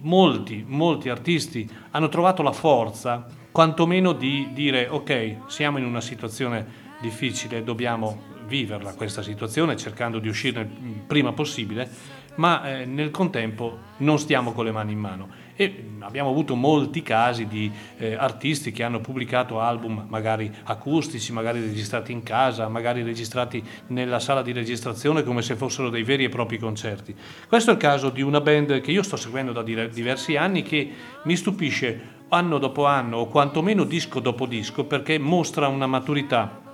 molti, 0.00 0.64
molti 0.66 1.08
artisti 1.08 1.68
hanno 1.92 2.08
trovato 2.08 2.42
la 2.42 2.52
forza 2.52 3.26
quantomeno 3.52 4.12
di 4.12 4.48
dire 4.52 4.88
ok, 4.88 5.36
siamo 5.46 5.78
in 5.78 5.84
una 5.84 6.00
situazione 6.00 6.84
difficile, 7.00 7.62
dobbiamo 7.62 8.34
viverla 8.46 8.94
questa 8.94 9.22
situazione 9.22 9.76
cercando 9.76 10.18
di 10.18 10.28
uscirne 10.28 10.68
prima 11.06 11.32
possibile 11.32 11.88
ma 12.36 12.80
eh, 12.80 12.84
nel 12.84 13.10
contempo 13.10 13.78
non 13.98 14.18
stiamo 14.18 14.52
con 14.52 14.64
le 14.64 14.72
mani 14.72 14.92
in 14.92 14.98
mano. 14.98 15.28
E 15.58 15.84
abbiamo 16.00 16.30
avuto 16.30 16.54
molti 16.54 17.02
casi 17.02 17.46
di 17.46 17.70
eh, 17.96 18.14
artisti 18.14 18.72
che 18.72 18.82
hanno 18.82 19.00
pubblicato 19.00 19.60
album 19.60 20.04
magari 20.08 20.52
acustici, 20.64 21.32
magari 21.32 21.60
registrati 21.60 22.12
in 22.12 22.22
casa, 22.22 22.68
magari 22.68 23.02
registrati 23.02 23.62
nella 23.88 24.20
sala 24.20 24.42
di 24.42 24.52
registrazione 24.52 25.22
come 25.22 25.40
se 25.40 25.56
fossero 25.56 25.88
dei 25.88 26.02
veri 26.02 26.24
e 26.24 26.28
propri 26.28 26.58
concerti. 26.58 27.14
Questo 27.48 27.70
è 27.70 27.74
il 27.74 27.80
caso 27.80 28.10
di 28.10 28.20
una 28.20 28.40
band 28.40 28.80
che 28.80 28.90
io 28.90 29.02
sto 29.02 29.16
seguendo 29.16 29.52
da 29.52 29.62
diversi 29.62 30.36
anni 30.36 30.62
che 30.62 30.90
mi 31.22 31.36
stupisce 31.36 32.14
anno 32.28 32.58
dopo 32.58 32.84
anno 32.86 33.18
o 33.18 33.28
quantomeno 33.28 33.84
disco 33.84 34.20
dopo 34.20 34.46
disco 34.46 34.84
perché 34.84 35.18
mostra 35.18 35.68
una 35.68 35.86
maturità 35.86 36.64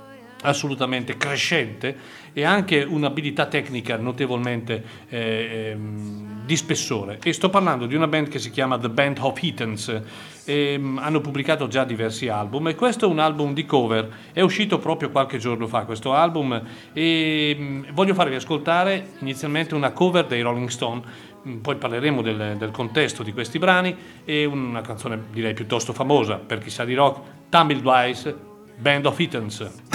assolutamente 0.42 1.16
crescente 1.16 2.20
e 2.32 2.44
anche 2.44 2.82
un'abilità 2.82 3.46
tecnica 3.46 3.96
notevolmente 3.96 4.84
eh, 5.08 5.70
ehm, 5.72 6.44
di 6.44 6.56
spessore. 6.56 7.18
E 7.22 7.32
sto 7.32 7.50
parlando 7.50 7.86
di 7.86 7.94
una 7.94 8.06
band 8.06 8.28
che 8.28 8.38
si 8.38 8.50
chiama 8.50 8.78
The 8.78 8.88
Band 8.88 9.18
of 9.20 9.42
Heathens. 9.42 10.02
E, 10.44 10.74
um, 10.76 10.98
hanno 10.98 11.20
pubblicato 11.20 11.68
già 11.68 11.84
diversi 11.84 12.26
album 12.26 12.66
e 12.66 12.74
questo 12.74 13.06
è 13.06 13.08
un 13.08 13.20
album 13.20 13.54
di 13.54 13.64
cover 13.64 14.10
è 14.32 14.40
uscito 14.40 14.80
proprio 14.80 15.08
qualche 15.10 15.38
giorno 15.38 15.68
fa 15.68 15.84
questo 15.84 16.14
album 16.14 16.60
e 16.92 17.56
um, 17.56 17.86
voglio 17.92 18.12
farvi 18.12 18.34
ascoltare 18.34 19.10
inizialmente 19.20 19.76
una 19.76 19.92
cover 19.92 20.26
dei 20.26 20.40
Rolling 20.40 20.66
Stone 20.66 21.00
mm, 21.46 21.58
poi 21.58 21.76
parleremo 21.76 22.22
del, 22.22 22.56
del, 22.58 22.72
contesto 22.72 23.22
di 23.22 23.32
questi 23.32 23.60
brani 23.60 23.94
e 24.24 24.44
una 24.44 24.80
canzone 24.80 25.26
direi 25.30 25.54
piuttosto 25.54 25.92
famosa 25.92 26.38
per 26.38 26.58
chi 26.58 26.70
sa 26.70 26.84
di 26.84 26.94
rock 26.94 27.20
Tumbled 27.48 27.84
Wise 27.84 28.36
Band 28.78 29.06
of 29.06 29.20
Heathens 29.20 29.91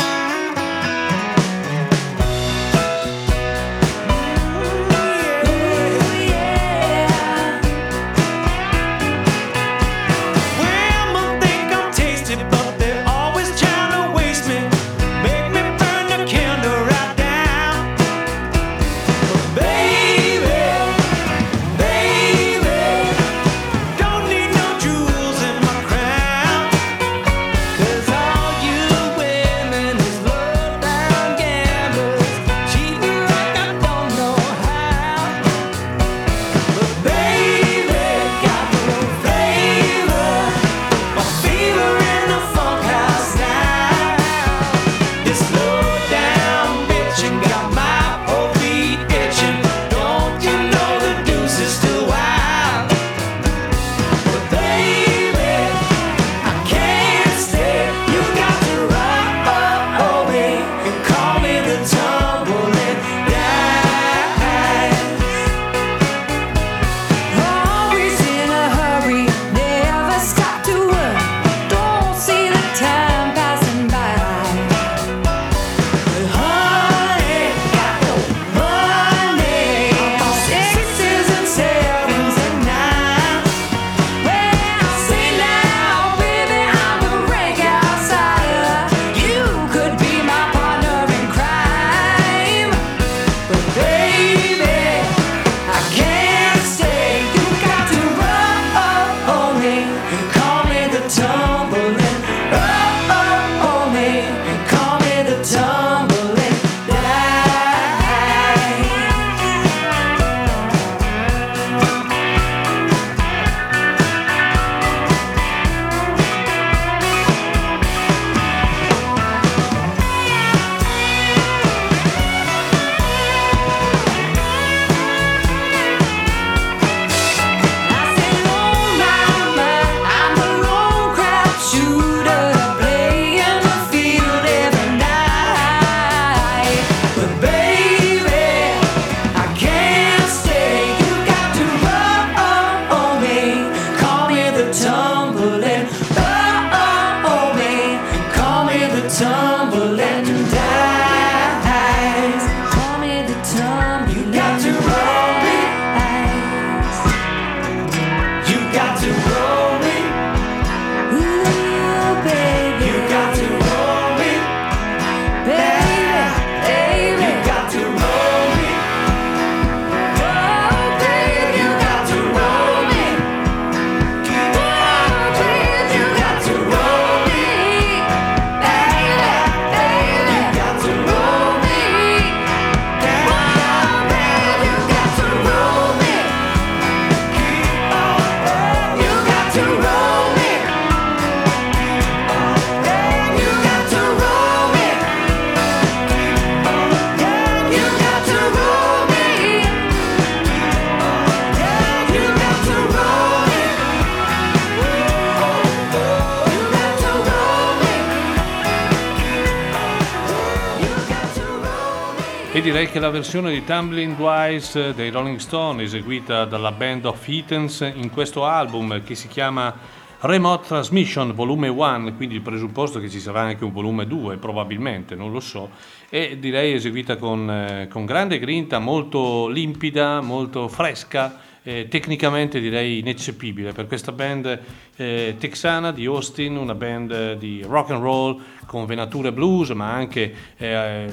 la 213.08 213.14
versione 213.14 213.54
di 213.54 213.64
Tumbling 213.64 214.18
Twice 214.18 214.94
dei 214.94 215.12
Rolling 215.12 215.38
Stone, 215.38 215.82
eseguita 215.82 216.44
dalla 216.44 216.74
band 216.74 217.06
of 217.06 217.26
Heathens 217.26 217.90
in 217.96 218.10
questo 218.10 218.44
album 218.44 219.02
che 219.02 219.16
si 219.16 219.30
chiama 219.30 219.74
Remote 220.20 220.68
Transmission 220.68 221.34
Volume 221.34 221.70
1, 221.70 222.16
quindi 222.16 222.36
il 222.36 222.42
presupposto 222.42 223.00
che 223.00 223.10
ci 223.10 223.22
sarà 223.22 223.40
anche 223.40 223.64
un 223.64 223.72
volume 223.72 224.06
2, 224.06 224.36
probabilmente, 224.36 225.16
non 225.16 225.32
lo 225.32 225.40
so, 225.40 225.70
e 226.10 226.38
direi 226.38 226.74
eseguita 226.74 227.16
con, 227.16 227.50
eh, 227.50 227.88
con 227.90 228.06
grande 228.06 228.40
grinta, 228.40 228.78
molto 228.80 229.48
limpida, 229.48 230.20
molto 230.20 230.68
fresca, 230.68 231.40
eh, 231.68 231.88
tecnicamente 231.90 232.62
direi 232.62 233.00
ineccepibile 233.00 233.74
per 233.74 233.88
questa 233.88 234.14
band 234.14 234.58
eh, 234.96 235.36
texana 235.38 235.92
di 235.92 236.06
Austin, 236.06 236.56
una 236.56 236.74
band 236.74 237.34
di 237.34 237.62
rock 237.68 237.92
and 237.92 238.02
roll 238.02 238.42
con 238.66 238.86
venature 238.86 239.34
blues, 239.34 239.72
ma 239.72 239.92
anche 239.92 240.34
eh, 240.56 241.12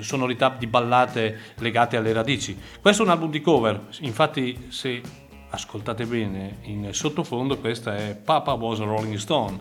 sonorità 0.00 0.56
di 0.58 0.66
ballate 0.66 1.38
legate 1.58 1.96
alle 1.96 2.12
radici. 2.12 2.58
Questo 2.80 3.02
è 3.02 3.04
un 3.04 3.12
album 3.12 3.30
di 3.30 3.40
cover, 3.40 3.80
infatti 4.00 4.58
se 4.70 5.00
ascoltate 5.50 6.06
bene 6.06 6.58
in 6.62 6.88
sottofondo 6.92 7.58
questa 7.58 7.96
è 7.96 8.14
Papa 8.14 8.52
Was 8.52 8.80
a 8.80 8.84
Rolling 8.84 9.16
Stone 9.16 9.58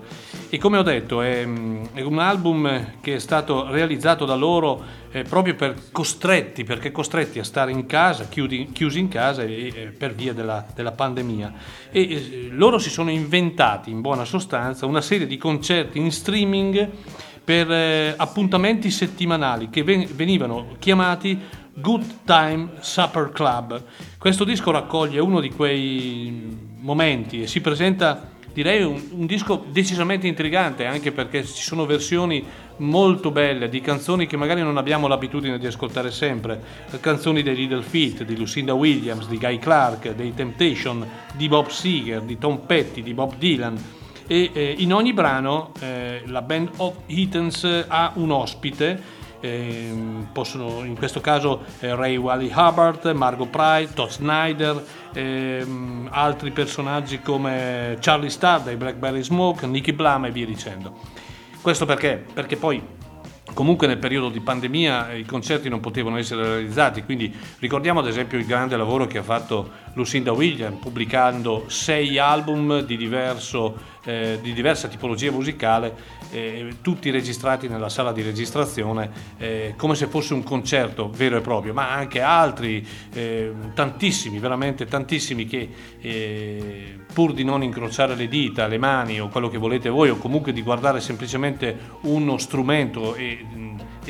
e 0.50 0.58
come 0.58 0.78
ho 0.78 0.84
detto 0.84 1.22
è, 1.22 1.44
un 1.44 2.20
album 2.20 3.00
che 3.02 3.16
è 3.16 3.20
stato 3.20 3.72
realizzato 3.72 4.26
da 4.26 4.36
loro 4.36 4.84
eh, 5.12 5.24
proprio 5.24 5.56
per 5.56 5.76
costretti 5.92 6.64
perché 6.64 6.92
costretti 6.92 7.40
a 7.40 7.44
stare 7.44 7.72
in 7.72 7.88
casa 7.88 8.28
chiusi 8.28 9.00
in 9.00 9.08
casa 9.08 9.42
e, 9.42 9.74
e, 9.74 9.86
per 9.88 10.14
via 10.14 10.34
della, 10.34 10.66
della 10.76 10.92
pandemia 10.92 11.54
e 11.90 12.02
eh, 12.02 12.48
loro 12.52 12.78
si 12.78 12.90
sono 12.90 13.10
inventati 13.10 13.90
in 13.90 14.02
buona 14.02 14.26
sostanza 14.26 14.86
una 14.86 15.02
serie 15.02 15.26
di 15.26 15.38
concerti 15.38 15.98
in 15.98 16.12
streaming 16.12 16.90
per 17.44 17.72
eh, 17.72 18.14
appuntamenti 18.16 18.92
settimanali 18.92 19.72
che 19.72 19.82
ven- 19.82 20.08
venivano 20.14 20.76
chiamati 20.78 21.40
Good 21.74 22.26
Time 22.26 22.70
Supper 22.82 23.32
Club. 23.32 23.82
Questo 24.20 24.44
disco 24.44 24.72
raccoglie 24.72 25.22
uno 25.22 25.40
di 25.40 25.50
quei 25.50 26.58
momenti 26.82 27.44
e 27.44 27.48
si 27.48 27.62
presenta, 27.62 28.32
direi, 28.52 28.84
un, 28.84 29.02
un, 29.12 29.26
disco 29.26 29.64
decisamente 29.72 30.28
intrigante, 30.28 30.84
anche 30.86 31.14
perché 31.14 31.46
ci 31.46 31.64
sono 31.64 31.86
versioni 31.86 32.44
molto 32.80 33.32
belle 33.32 33.70
di 33.70 33.80
canzoni 33.80 34.28
che 34.28 34.36
magari 34.36 34.62
non 34.62 34.76
abbiamo 34.76 35.08
l'abitudine 35.08 35.58
di 35.58 35.66
ascoltare 35.66 36.12
sempre, 36.12 36.62
canzoni 37.00 37.42
dei 37.42 37.56
Little 37.56 37.82
Feet, 37.82 38.24
di 38.26 38.36
Lucinda 38.36 38.74
Williams, 38.74 39.26
di 39.30 39.38
Guy 39.38 39.58
Clark, 39.58 40.14
dei 40.14 40.34
Temptation, 40.34 41.08
di 41.36 41.48
Bob 41.48 41.70
Seger, 41.70 42.22
di 42.24 42.38
Tom 42.38 42.58
Petty, 42.66 43.02
di 43.02 43.14
Bob 43.14 43.38
Dylan. 43.38 43.82
E 44.28 44.50
eh, 44.52 44.76
in 44.80 44.94
ogni 44.94 45.14
brano 45.14 45.72
eh, 45.80 46.24
la 46.26 46.42
band 46.42 46.72
of 46.76 46.98
Heathens 47.06 47.86
ha 47.88 48.12
un 48.16 48.32
ospite 48.32 49.19
eh, 49.40 49.94
possono 50.32 50.84
in 50.84 50.96
questo 50.96 51.22
caso 51.22 51.64
eh, 51.80 51.96
Ray 51.96 52.18
Wally 52.18 52.52
Hubbard, 52.54 53.06
Margot 53.14 53.48
Pride, 53.48 53.94
Todd 53.94 54.10
Snyder, 54.10 54.84
ehm, 55.14 56.08
altri 56.12 56.52
personaggi 56.52 57.22
come 57.22 57.98
Charlie 58.00 58.30
Starr 58.30 58.62
dai 58.62 58.76
Blackberry 58.76 59.24
Smoke, 59.24 59.66
Nicky 59.68 59.94
Blum 59.94 60.26
e 60.26 60.32
via 60.32 60.46
dicendo. 60.46 60.98
Questo 61.62 61.86
perché? 61.86 62.24
Perché 62.34 62.56
poi 62.56 62.98
Comunque 63.54 63.88
nel 63.88 63.98
periodo 63.98 64.30
di 64.30 64.40
pandemia 64.40 65.14
i 65.14 65.26
concerti 65.26 65.70
non 65.70 65.80
potevano 65.80 66.18
essere 66.18 66.44
realizzati, 66.44 67.04
quindi 67.04 67.36
ricordiamo 67.60 68.00
ad 68.00 68.08
esempio 68.08 68.38
il 68.38 68.46
grande 68.46 68.78
lavoro 68.78 69.08
che 69.08 69.18
ha 69.18 69.24
fatto 69.24 69.72
Lucinda 69.94 70.32
Williams 70.32 70.80
pubblicando 70.80 71.66
sei 71.68 72.18
album 72.18 72.82
di, 72.82 72.96
diverso, 72.96 73.78
eh, 74.06 74.40
di 74.42 74.54
diversa 74.54 74.88
tipologia 74.88 75.32
musicale 75.32 75.94
eh, 76.32 76.76
tutti 76.82 77.10
registrati 77.10 77.68
nella 77.68 77.90
sala 77.90 78.12
di 78.12 78.22
registrazione 78.22 79.10
eh, 79.38 79.74
come 79.78 79.96
se 79.96 80.08
fosse 80.08 80.34
un 80.34 80.44
concerto 80.44 81.10
vero 81.10 81.38
e 81.38 81.42
proprio, 81.42 81.74
ma 81.74 81.92
anche 81.92 82.22
altri, 82.22 82.86
eh, 83.14 83.52
tantissimi, 83.74 84.40
veramente 84.40 84.86
tantissimi 84.86 85.46
che 85.46 85.70
eh, 86.02 87.00
pur 87.12 87.34
di 87.34 87.44
non 87.44 87.64
incrociare 87.64 88.16
le 88.16 88.28
dita, 88.28 88.68
le 88.68 88.78
mani 88.78 89.20
o 89.20 89.30
quello 89.30 89.50
che 89.50 89.58
volete 89.58 89.90
voi 89.90 90.10
o 90.10 90.18
comunque 90.18 90.54
di 90.54 90.62
guardare 90.62 91.02
semplicemente 91.02 91.78
uno 92.02 92.38
strumento 92.38 93.16
e 93.16 93.46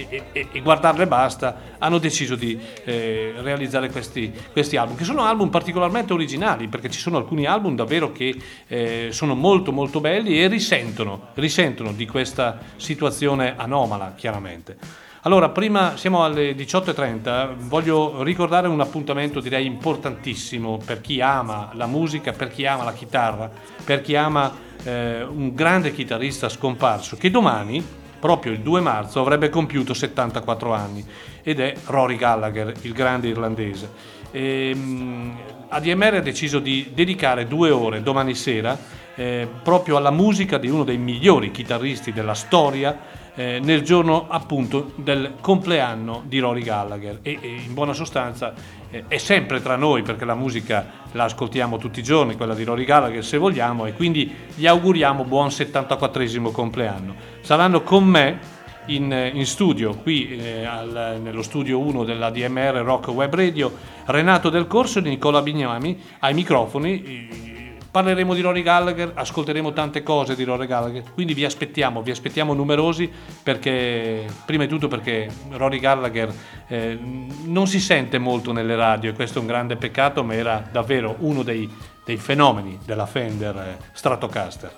e, 0.07 0.23
e, 0.31 0.47
e 0.51 0.61
guardarle 0.61 1.07
basta, 1.07 1.75
hanno 1.79 1.97
deciso 1.97 2.35
di 2.35 2.59
eh, 2.83 3.33
realizzare 3.37 3.89
questi, 3.89 4.31
questi, 4.51 4.77
album, 4.77 4.95
che 4.95 5.03
sono 5.03 5.23
album 5.23 5.49
particolarmente 5.49 6.13
originali, 6.13 6.67
perché 6.67 6.89
ci 6.89 6.99
sono 6.99 7.17
alcuni 7.17 7.45
album 7.45 7.75
davvero 7.75 8.11
che 8.11 8.35
eh, 8.67 9.07
sono 9.11 9.35
molto 9.35 9.71
molto 9.71 9.99
belli 9.99 10.41
e 10.41 10.47
risentono, 10.47 11.29
risentono 11.33 11.91
di 11.91 12.05
questa 12.05 12.59
situazione 12.75 13.55
anomala, 13.57 14.13
chiaramente. 14.15 15.07
Allora, 15.23 15.49
prima 15.49 15.97
siamo 15.97 16.23
alle 16.23 16.55
18.30, 16.55 17.55
voglio 17.67 18.23
ricordare 18.23 18.69
un 18.69 18.79
appuntamento 18.79 19.41
direi 19.41 19.65
importantissimo 19.65 20.77
per 20.77 21.01
chi 21.01 21.19
ama 21.19 21.71
la 21.73 21.87
musica, 21.87 22.31
per 22.31 22.47
chi 22.47 22.65
ama 22.65 22.85
la 22.85 22.93
chitarra, 22.93 23.51
per 23.83 23.99
chi 23.99 24.15
ama 24.15 24.49
eh, 24.81 25.23
un 25.23 25.53
grande 25.53 25.91
chitarrista 25.91 26.47
scomparso, 26.47 27.17
che 27.17 27.29
domani 27.29 27.83
proprio 28.19 28.51
il 28.51 28.59
2 28.59 28.81
marzo 28.81 29.19
avrebbe 29.19 29.49
compiuto 29.49 29.93
74 29.93 30.73
anni 30.73 31.05
ed 31.41 31.59
è 31.59 31.73
Rory 31.85 32.15
Gallagher, 32.15 32.73
il 32.81 32.93
grande 32.93 33.27
irlandese. 33.27 33.89
E, 34.31 34.71
um, 34.73 35.37
ADMR 35.69 36.15
ha 36.15 36.21
deciso 36.21 36.59
di 36.59 36.91
dedicare 36.93 37.47
due 37.47 37.69
ore 37.69 38.01
domani 38.01 38.33
sera 38.35 38.77
eh, 39.15 39.47
proprio 39.63 39.97
alla 39.97 40.11
musica 40.11 40.57
di 40.57 40.69
uno 40.69 40.83
dei 40.83 40.97
migliori 40.97 41.51
chitarristi 41.51 42.11
della 42.11 42.33
storia 42.33 42.97
eh, 43.39 43.61
nel 43.63 43.83
giorno 43.83 44.25
appunto 44.27 44.91
del 44.95 45.35
compleanno 45.39 46.23
di 46.25 46.39
Rory 46.39 46.61
Gallagher 46.61 47.19
e, 47.21 47.39
e 47.39 47.47
in 47.65 47.73
buona 47.73 47.93
sostanza 47.93 48.53
eh, 48.89 49.05
è 49.07 49.17
sempre 49.17 49.61
tra 49.61 49.77
noi 49.77 50.01
perché 50.01 50.25
la 50.25 50.35
musica 50.35 50.85
la 51.13 51.23
ascoltiamo 51.23 51.77
tutti 51.77 52.01
i 52.01 52.03
giorni, 52.03 52.35
quella 52.35 52.53
di 52.53 52.65
Rory 52.65 52.83
Gallagher 52.83 53.23
se 53.23 53.37
vogliamo 53.37 53.85
e 53.85 53.93
quindi 53.93 54.29
gli 54.53 54.67
auguriamo 54.67 55.23
buon 55.23 55.51
74 55.51 56.51
compleanno. 56.51 57.15
Saranno 57.39 57.81
con 57.81 58.03
me 58.03 58.39
in, 58.87 59.31
in 59.33 59.45
studio, 59.45 59.95
qui 59.95 60.37
eh, 60.37 60.65
al, 60.65 61.19
nello 61.23 61.41
studio 61.41 61.79
1 61.79 62.03
della 62.03 62.31
DMR 62.31 62.81
Rock 62.83 63.07
Web 63.07 63.33
Radio, 63.33 63.71
Renato 64.07 64.49
Del 64.49 64.67
Corso 64.67 64.99
e 64.99 65.03
Nicola 65.03 65.41
Bignami 65.41 65.97
ai 66.19 66.33
microfoni 66.33 67.48
Parleremo 67.91 68.35
di 68.35 68.41
Rory 68.41 68.61
Gallagher, 68.61 69.13
ascolteremo 69.15 69.73
tante 69.73 70.03
cose 70.03 70.35
di 70.35 70.43
Rory 70.43 70.67
Gallagher, 70.67 71.03
quindi 71.11 71.33
vi 71.33 71.43
aspettiamo, 71.43 72.03
vi 72.03 72.11
aspettiamo 72.11 72.53
numerosi 72.53 73.11
perché, 73.41 74.27
prima 74.45 74.63
di 74.63 74.69
tutto 74.69 74.87
perché 74.87 75.27
Rory 75.49 75.79
Gallagher 75.79 76.31
eh, 76.67 76.99
non 77.45 77.65
si 77.65 77.79
sente 77.79 78.19
molto 78.19 78.51
nelle 78.51 78.75
radio 78.75 79.09
e 79.09 79.13
questo 79.13 79.39
è 79.39 79.41
un 79.41 79.47
grande 79.47 79.75
peccato, 79.75 80.23
ma 80.23 80.35
era 80.35 80.63
davvero 80.71 81.15
uno 81.19 81.41
dei, 81.41 81.67
dei 82.05 82.17
fenomeni 82.17 82.77
della 82.85 83.07
Fender 83.07 83.57
eh, 83.57 83.77
Stratocaster. 83.91 84.71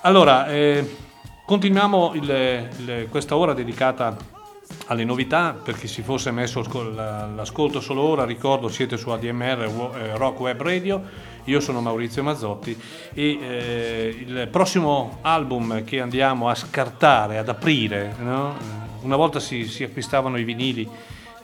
Allora, 0.00 0.48
eh, 0.48 0.96
continuiamo 1.46 2.14
il, 2.14 2.68
il, 2.78 3.06
questa 3.10 3.36
ora 3.36 3.52
dedicata 3.52 4.33
alle 4.86 5.04
novità, 5.04 5.52
per 5.60 5.76
chi 5.78 5.88
si 5.88 6.02
fosse 6.02 6.30
messo 6.30 6.62
l'ascolto 6.92 7.80
solo 7.80 8.02
ora, 8.02 8.24
ricordo 8.24 8.68
siete 8.68 8.96
su 8.96 9.10
ADMR 9.10 9.92
eh, 9.96 10.16
Rock 10.16 10.40
Web 10.40 10.62
Radio 10.62 11.32
io 11.44 11.60
sono 11.60 11.80
Maurizio 11.80 12.22
Mazzotti 12.22 12.78
e 13.12 13.38
eh, 13.40 14.16
il 14.26 14.48
prossimo 14.50 15.18
album 15.20 15.84
che 15.84 16.00
andiamo 16.00 16.48
a 16.48 16.54
scartare, 16.54 17.36
ad 17.36 17.48
aprire, 17.48 18.14
no? 18.18 18.56
una 19.02 19.16
volta 19.16 19.40
si, 19.40 19.66
si 19.66 19.84
acquistavano 19.84 20.38
i 20.38 20.44
vinili 20.44 20.88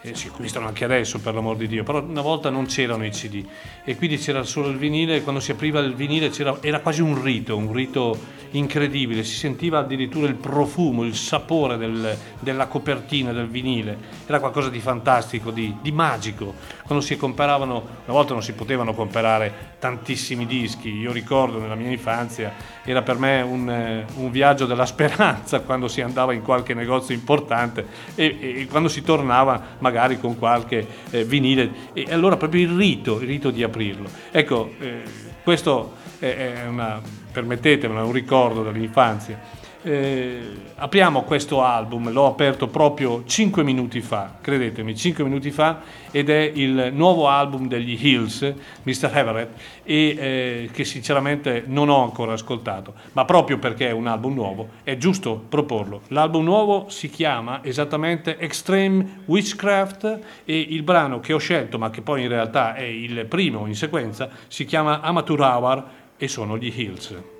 eh, 0.03 0.15
si 0.15 0.29
acquistano 0.29 0.67
anche 0.67 0.85
adesso 0.85 1.19
per 1.19 1.35
l'amor 1.35 1.57
di 1.57 1.69
Dio, 1.69 1.83
però 1.83 2.03
una 2.03 2.23
volta 2.23 2.51
non 2.51 2.67
c'erano 2.67 3.05
i 3.05 3.11
CD 3.11 3.45
e 3.85 3.97
quindi 3.97 4.17
c'era 4.17 4.43
solo 4.43 4.69
il 4.69 4.77
vinile 4.77 5.17
e 5.17 5.23
quando 5.23 5.41
si 5.41 5.51
apriva 5.51 5.81
il 5.81 5.95
vinile 5.95 6.31
era 6.61 6.81
quasi 6.81 7.03
un 7.03 7.23
rito, 7.23 7.57
un 7.57 7.73
rito 7.73 8.19
incredibile, 8.53 9.25
si 9.25 9.35
sentiva 9.35 9.79
addirittura 9.81 10.27
il 10.27 10.35
profumo, 10.35 11.05
il 11.05 11.15
sapore 11.15 11.77
del, 11.77 12.17
della 12.39 12.67
copertina 12.67 13.33
del 13.33 13.47
vinile, 13.47 13.97
era 14.27 14.41
qualcosa 14.41 14.71
di 14.71 14.81
fantastico, 14.81 15.51
di, 15.51 15.77
di 15.81 15.93
magico, 15.93 16.55
quando 16.85 17.05
si 17.05 17.17
comparavano, 17.17 17.75
una 18.05 18.15
volta 18.15 18.33
non 18.33 18.43
si 18.43 18.53
potevano 18.53 18.95
comprare 18.95 19.70
tantissimi 19.81 20.47
dischi, 20.47 20.95
io 20.95 21.11
ricordo 21.11 21.59
nella 21.59 21.75
mia 21.75 21.90
infanzia 21.90 22.53
era 22.85 23.03
per 23.03 23.19
me 23.19 23.40
un, 23.40 23.69
eh, 23.69 24.05
un 24.16 24.31
viaggio 24.31 24.66
della 24.66 24.87
speranza 24.87 25.61
quando 25.66 25.88
si 25.88 26.03
andava 26.03 26.35
in 26.35 26.43
qualche 26.43 26.75
negozio 26.75 27.14
importante 27.14 27.87
e, 28.14 28.37
e 28.40 28.66
quando 28.71 28.88
si 28.88 29.03
tornava 29.03 29.61
magari 29.79 30.21
con 30.21 30.38
qualche 30.38 30.87
eh, 31.11 31.25
vinile 31.25 31.88
e 31.95 32.07
allora 32.11 32.37
proprio 32.37 32.62
il 32.62 32.77
rito, 32.77 33.21
il 33.21 33.27
rito 33.27 33.51
di 33.51 33.62
aprirlo. 33.62 34.09
Ecco, 34.31 34.75
eh, 34.79 35.03
questo 35.43 35.97
è 36.19 36.66
una, 36.69 37.01
permettetemi, 37.33 37.97
un 37.97 38.12
ricordo 38.12 38.62
dell'infanzia. 38.62 39.60
Eh, 39.83 40.40
apriamo 40.75 41.23
questo 41.23 41.62
album, 41.62 42.12
l'ho 42.12 42.27
aperto 42.27 42.69
proprio 42.69 43.25
5 43.25 43.62
minuti 43.62 44.03
fa, 44.03 44.37
credetemi, 44.38 44.95
5 44.95 45.25
minuti 45.25 45.51
fa, 45.51 45.81
ed 46.11 46.29
è 46.29 46.53
il 46.55 46.90
nuovo 46.93 47.29
album 47.29 47.66
degli 47.66 47.99
Hills, 47.99 48.53
Mr. 48.83 49.11
Everett, 49.14 49.59
e 49.83 50.16
eh, 50.19 50.71
che 50.71 50.85
sinceramente 50.85 51.64
non 51.66 51.88
ho 51.88 52.03
ancora 52.03 52.35
ascoltato, 52.35 52.93
ma 53.12 53.25
proprio 53.25 53.57
perché 53.57 53.88
è 53.88 53.93
un 53.93 54.07
album 54.07 54.35
nuovo 54.35 54.69
è 54.85 54.99
giusto 54.99 55.43
proporlo. 55.49 56.03
L'album 56.09 56.45
nuovo 56.45 56.90
si 56.90 57.09
chiama 57.09 57.61
esattamente 57.64 58.37
Extreme 58.37 59.23
Witchcraft 59.25 60.19
e 60.45 60.59
il 60.59 60.83
brano 60.83 61.21
che 61.21 61.33
ho 61.33 61.38
scelto, 61.38 61.79
ma 61.79 61.88
che 61.88 62.03
poi 62.03 62.21
in 62.23 62.29
realtà 62.29 62.75
è 62.75 62.83
il 62.83 63.25
primo 63.25 63.66
in 63.66 63.75
sequenza, 63.75 64.29
si 64.47 64.66
chiama 64.66 65.01
Amateur 65.01 65.40
Hour 65.40 65.85
e 66.19 66.29
sono 66.29 66.59
gli 66.59 66.71
Hills. 66.75 67.39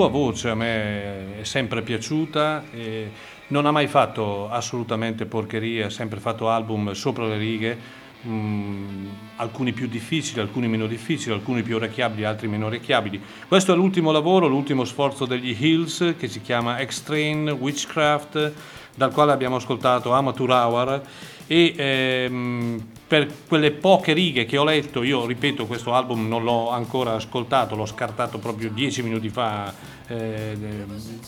sua 0.00 0.08
voce 0.08 0.48
a 0.48 0.54
me 0.54 1.40
è 1.40 1.44
sempre 1.44 1.82
piaciuta, 1.82 2.64
non 3.48 3.66
ha 3.66 3.70
mai 3.70 3.86
fatto 3.86 4.48
assolutamente 4.48 5.26
porcherie, 5.26 5.84
ha 5.84 5.90
sempre 5.90 6.20
fatto 6.20 6.48
album 6.48 6.92
sopra 6.92 7.26
le 7.26 7.36
righe, 7.36 7.78
mm, 8.26 9.06
alcuni 9.36 9.74
più 9.74 9.88
difficili, 9.88 10.40
alcuni 10.40 10.68
meno 10.68 10.86
difficili, 10.86 11.34
alcuni 11.34 11.60
più 11.60 11.76
orecchiabili, 11.76 12.24
altri 12.24 12.48
meno 12.48 12.64
orecchiabili. 12.64 13.20
Questo 13.46 13.74
è 13.74 13.76
l'ultimo 13.76 14.10
lavoro, 14.10 14.46
l'ultimo 14.46 14.86
sforzo 14.86 15.26
degli 15.26 15.54
Hills 15.62 16.14
che 16.18 16.28
si 16.28 16.40
chiama 16.40 16.80
Extreme 16.80 17.50
Witchcraft, 17.50 18.52
dal 18.94 19.12
quale 19.12 19.32
abbiamo 19.32 19.56
ascoltato 19.56 20.12
Amateur 20.12 20.48
Hour 20.48 21.02
e 21.46 21.74
ehm, 21.76 22.82
per 23.10 23.26
quelle 23.48 23.72
poche 23.72 24.12
righe 24.12 24.46
che 24.46 24.56
ho 24.56 24.62
letto, 24.62 25.02
io 25.02 25.26
ripeto 25.26 25.66
questo 25.66 25.94
album 25.94 26.28
non 26.28 26.44
l'ho 26.44 26.70
ancora 26.70 27.14
ascoltato, 27.14 27.74
l'ho 27.74 27.84
scartato 27.84 28.38
proprio 28.38 28.70
dieci 28.70 29.02
minuti 29.02 29.28
fa 29.30 29.74
eh, 30.06 30.56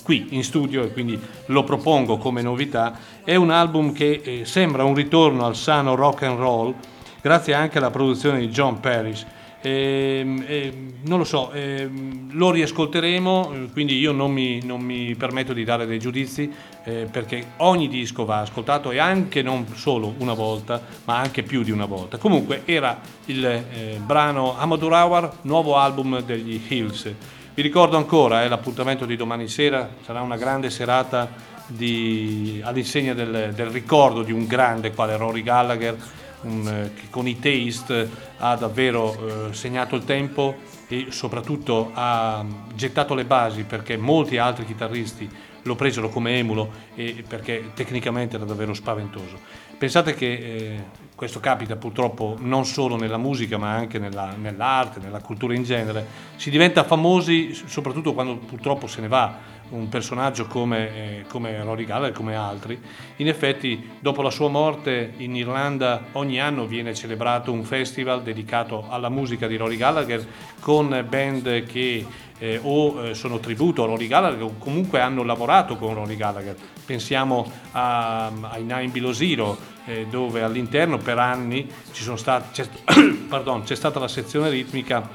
qui 0.04 0.28
in 0.30 0.44
studio 0.44 0.84
e 0.84 0.92
quindi 0.92 1.18
lo 1.46 1.64
propongo 1.64 2.18
come 2.18 2.40
novità, 2.40 2.96
è 3.24 3.34
un 3.34 3.50
album 3.50 3.92
che 3.92 4.20
eh, 4.22 4.44
sembra 4.44 4.84
un 4.84 4.94
ritorno 4.94 5.44
al 5.44 5.56
sano 5.56 5.96
rock 5.96 6.22
and 6.22 6.38
roll, 6.38 6.72
grazie 7.20 7.52
anche 7.52 7.78
alla 7.78 7.90
produzione 7.90 8.38
di 8.38 8.46
John 8.46 8.78
Parrish. 8.78 9.26
Ehm, 9.62 10.44
ehm, 10.46 10.92
non 11.04 11.18
lo 11.18 11.24
so, 11.24 11.52
ehm, 11.52 12.30
lo 12.32 12.50
riascolteremo, 12.50 13.52
eh, 13.52 13.70
quindi 13.72 13.96
io 13.98 14.10
non 14.10 14.32
mi, 14.32 14.60
non 14.64 14.80
mi 14.80 15.14
permetto 15.14 15.52
di 15.52 15.62
dare 15.62 15.86
dei 15.86 16.00
giudizi 16.00 16.52
eh, 16.84 17.06
perché 17.10 17.52
ogni 17.58 17.88
disco 17.88 18.24
va 18.24 18.40
ascoltato 18.40 18.90
e 18.90 18.98
anche 18.98 19.40
non 19.40 19.66
solo 19.74 20.14
una 20.18 20.34
volta, 20.34 20.82
ma 21.04 21.18
anche 21.18 21.44
più 21.44 21.62
di 21.62 21.70
una 21.70 21.86
volta. 21.86 22.18
Comunque 22.18 22.62
era 22.64 23.00
il 23.26 23.44
eh, 23.44 24.00
brano 24.04 24.58
Amador 24.58 24.92
Hour, 24.92 25.32
nuovo 25.42 25.76
album 25.76 26.20
degli 26.22 26.60
Hills. 26.68 27.14
Vi 27.54 27.62
ricordo 27.62 27.96
ancora, 27.96 28.42
eh, 28.42 28.48
l'appuntamento 28.48 29.04
di 29.04 29.14
domani 29.14 29.46
sera 29.46 29.88
sarà 30.04 30.22
una 30.22 30.36
grande 30.36 30.70
serata 30.70 31.50
di- 31.66 32.60
all'insegna 32.64 33.14
del, 33.14 33.52
del 33.54 33.66
ricordo 33.66 34.22
di 34.22 34.32
un 34.32 34.46
grande 34.46 34.92
quale 34.92 35.16
Rory 35.16 35.42
Gallagher, 35.42 35.96
un, 36.42 36.66
eh, 36.68 36.92
che 36.94 37.08
con 37.10 37.26
i 37.26 37.38
taste 37.38 38.08
ha 38.38 38.56
davvero 38.56 39.48
eh, 39.48 39.54
segnato 39.54 39.96
il 39.96 40.04
tempo 40.04 40.54
e 40.88 41.06
soprattutto 41.10 41.90
ha 41.94 42.44
gettato 42.74 43.14
le 43.14 43.24
basi 43.24 43.64
perché 43.64 43.96
molti 43.96 44.38
altri 44.38 44.64
chitarristi 44.64 45.28
lo 45.62 45.74
presero 45.74 46.08
come 46.08 46.38
emulo 46.38 46.70
e 46.94 47.24
perché 47.26 47.70
tecnicamente 47.74 48.36
era 48.36 48.44
davvero 48.44 48.74
spaventoso. 48.74 49.38
Pensate 49.78 50.14
che 50.14 50.32
eh, 50.32 50.84
questo 51.14 51.40
capita 51.40 51.76
purtroppo 51.76 52.36
non 52.40 52.64
solo 52.64 52.96
nella 52.96 53.16
musica 53.16 53.58
ma 53.58 53.72
anche 53.72 53.98
nella- 53.98 54.34
nell'arte, 54.36 55.00
nella 55.00 55.20
cultura 55.20 55.54
in 55.54 55.62
genere, 55.62 56.06
si 56.36 56.50
diventa 56.50 56.84
famosi 56.84 57.54
soprattutto 57.54 58.12
quando 58.12 58.36
purtroppo 58.36 58.86
se 58.86 59.00
ne 59.00 59.08
va 59.08 59.38
un 59.70 59.88
personaggio 59.88 60.46
come, 60.46 60.94
eh, 60.94 61.24
come 61.28 61.62
Rory 61.62 61.84
Gallagher, 61.84 62.14
come 62.14 62.34
altri. 62.34 62.80
In 63.16 63.28
effetti, 63.28 63.90
dopo 63.98 64.22
la 64.22 64.30
sua 64.30 64.48
morte 64.48 65.14
in 65.18 65.34
Irlanda, 65.34 66.06
ogni 66.12 66.40
anno 66.40 66.66
viene 66.66 66.94
celebrato 66.94 67.52
un 67.52 67.64
festival 67.64 68.22
dedicato 68.22 68.86
alla 68.88 69.08
musica 69.08 69.46
di 69.46 69.56
Rory 69.56 69.76
Gallagher 69.76 70.24
con 70.60 71.04
band 71.08 71.64
che 71.66 72.06
eh, 72.38 72.58
o 72.60 73.06
eh, 73.06 73.14
sono 73.14 73.38
tributo 73.38 73.84
a 73.84 73.86
Rory 73.86 74.08
Gallagher 74.08 74.42
o 74.42 74.54
comunque 74.58 75.00
hanno 75.00 75.22
lavorato 75.22 75.76
con 75.76 75.94
Rory 75.94 76.16
Gallagher. 76.16 76.56
Pensiamo 76.84 77.50
a- 77.70 78.26
ai 78.26 78.62
Nine 78.62 78.88
Below 78.88 79.12
Zero, 79.12 79.56
eh, 79.84 80.06
dove 80.10 80.42
all'interno 80.42 80.98
per 80.98 81.18
anni 81.18 81.68
stati, 82.16 82.48
c'è, 82.52 82.68
pardon, 83.28 83.62
c'è 83.62 83.76
stata 83.76 84.00
la 84.00 84.08
sezione 84.08 84.50
ritmica 84.50 85.08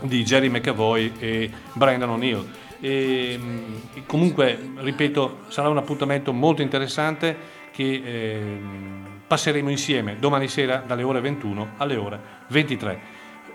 di 0.00 0.24
Jerry 0.24 0.48
McAvoy 0.48 1.12
e 1.18 1.50
Brandon 1.72 2.10
O'Neill. 2.10 2.46
E, 2.80 3.38
mh, 3.38 4.06
comunque, 4.06 4.72
ripeto, 4.76 5.44
sarà 5.48 5.68
un 5.68 5.78
appuntamento 5.78 6.32
molto 6.32 6.62
interessante 6.62 7.62
che 7.70 8.02
ehm, 8.04 9.22
passeremo 9.26 9.68
insieme 9.68 10.16
domani 10.18 10.46
sera 10.46 10.84
dalle 10.86 11.02
ore 11.02 11.20
21 11.20 11.72
alle 11.78 11.96
ore 11.96 12.20
23. 12.48 13.00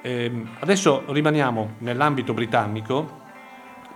Eh, 0.02 0.44
adesso 0.60 1.04
rimaniamo 1.08 1.76
nell'ambito 1.80 2.34
britannico, 2.34 3.18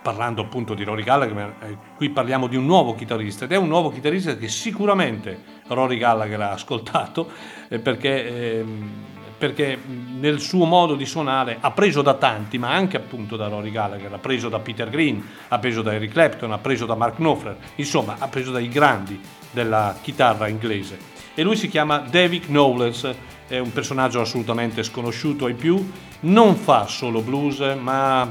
parlando 0.02 0.42
appunto 0.42 0.74
di 0.74 0.84
Rory 0.84 1.02
Gallagher, 1.02 1.54
eh, 1.60 1.76
qui 1.96 2.10
parliamo 2.10 2.46
di 2.46 2.56
un 2.56 2.66
nuovo 2.66 2.94
chitarrista 2.94 3.44
ed 3.46 3.52
è 3.52 3.56
un 3.56 3.68
nuovo 3.68 3.90
chitarrista 3.90 4.36
che 4.36 4.48
sicuramente 4.48 5.42
Rory 5.68 5.96
Gallagher 5.96 6.40
ha 6.40 6.52
ascoltato 6.52 7.30
eh, 7.68 7.78
perché, 7.78 8.58
ehm, 8.60 8.90
perché, 9.36 9.78
nel 10.18 10.40
suo 10.40 10.64
modo 10.64 10.94
di 10.94 11.06
suonare 11.06 11.58
ha 11.60 11.70
preso 11.70 12.02
da 12.02 12.14
tanti, 12.14 12.58
ma 12.58 12.72
anche 12.72 12.96
appunto 12.96 13.36
da 13.36 13.48
Rory 13.48 13.70
Gallagher, 13.70 14.12
ha 14.12 14.18
preso 14.18 14.48
da 14.48 14.58
Peter 14.58 14.88
Green, 14.88 15.22
ha 15.48 15.58
preso 15.58 15.82
da 15.82 15.92
Eric 15.94 16.12
Clapton, 16.12 16.52
ha 16.52 16.58
preso 16.58 16.86
da 16.86 16.94
Mark 16.94 17.16
Knopfler, 17.16 17.56
insomma 17.76 18.16
ha 18.18 18.28
preso 18.28 18.52
dai 18.52 18.68
grandi 18.68 19.20
della 19.50 19.96
chitarra 20.00 20.48
inglese. 20.48 21.12
E 21.34 21.42
lui 21.42 21.56
si 21.56 21.68
chiama 21.68 21.98
David 21.98 22.46
Knowles, 22.46 23.12
è 23.48 23.58
un 23.58 23.72
personaggio 23.72 24.20
assolutamente 24.20 24.82
sconosciuto 24.82 25.46
ai 25.46 25.54
più, 25.54 25.90
non 26.20 26.54
fa 26.54 26.86
solo 26.86 27.20
blues, 27.20 27.58
ma 27.78 28.26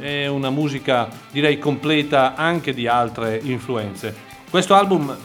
è 0.00 0.26
una 0.26 0.50
musica 0.50 1.08
direi 1.30 1.58
completa 1.58 2.34
anche 2.34 2.74
di 2.74 2.86
altre 2.86 3.40
influenze. 3.42 4.14
Questo 4.50 4.74
album 4.74 5.16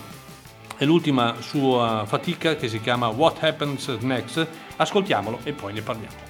è 0.77 0.85
l'ultima 0.85 1.35
sua 1.39 2.03
fatica 2.05 2.55
che 2.55 2.67
si 2.67 2.79
chiama 2.79 3.07
What 3.07 3.43
Happens 3.43 3.87
Next, 4.01 4.47
ascoltiamolo 4.77 5.39
e 5.43 5.53
poi 5.53 5.73
ne 5.73 5.81
parliamo. 5.81 6.24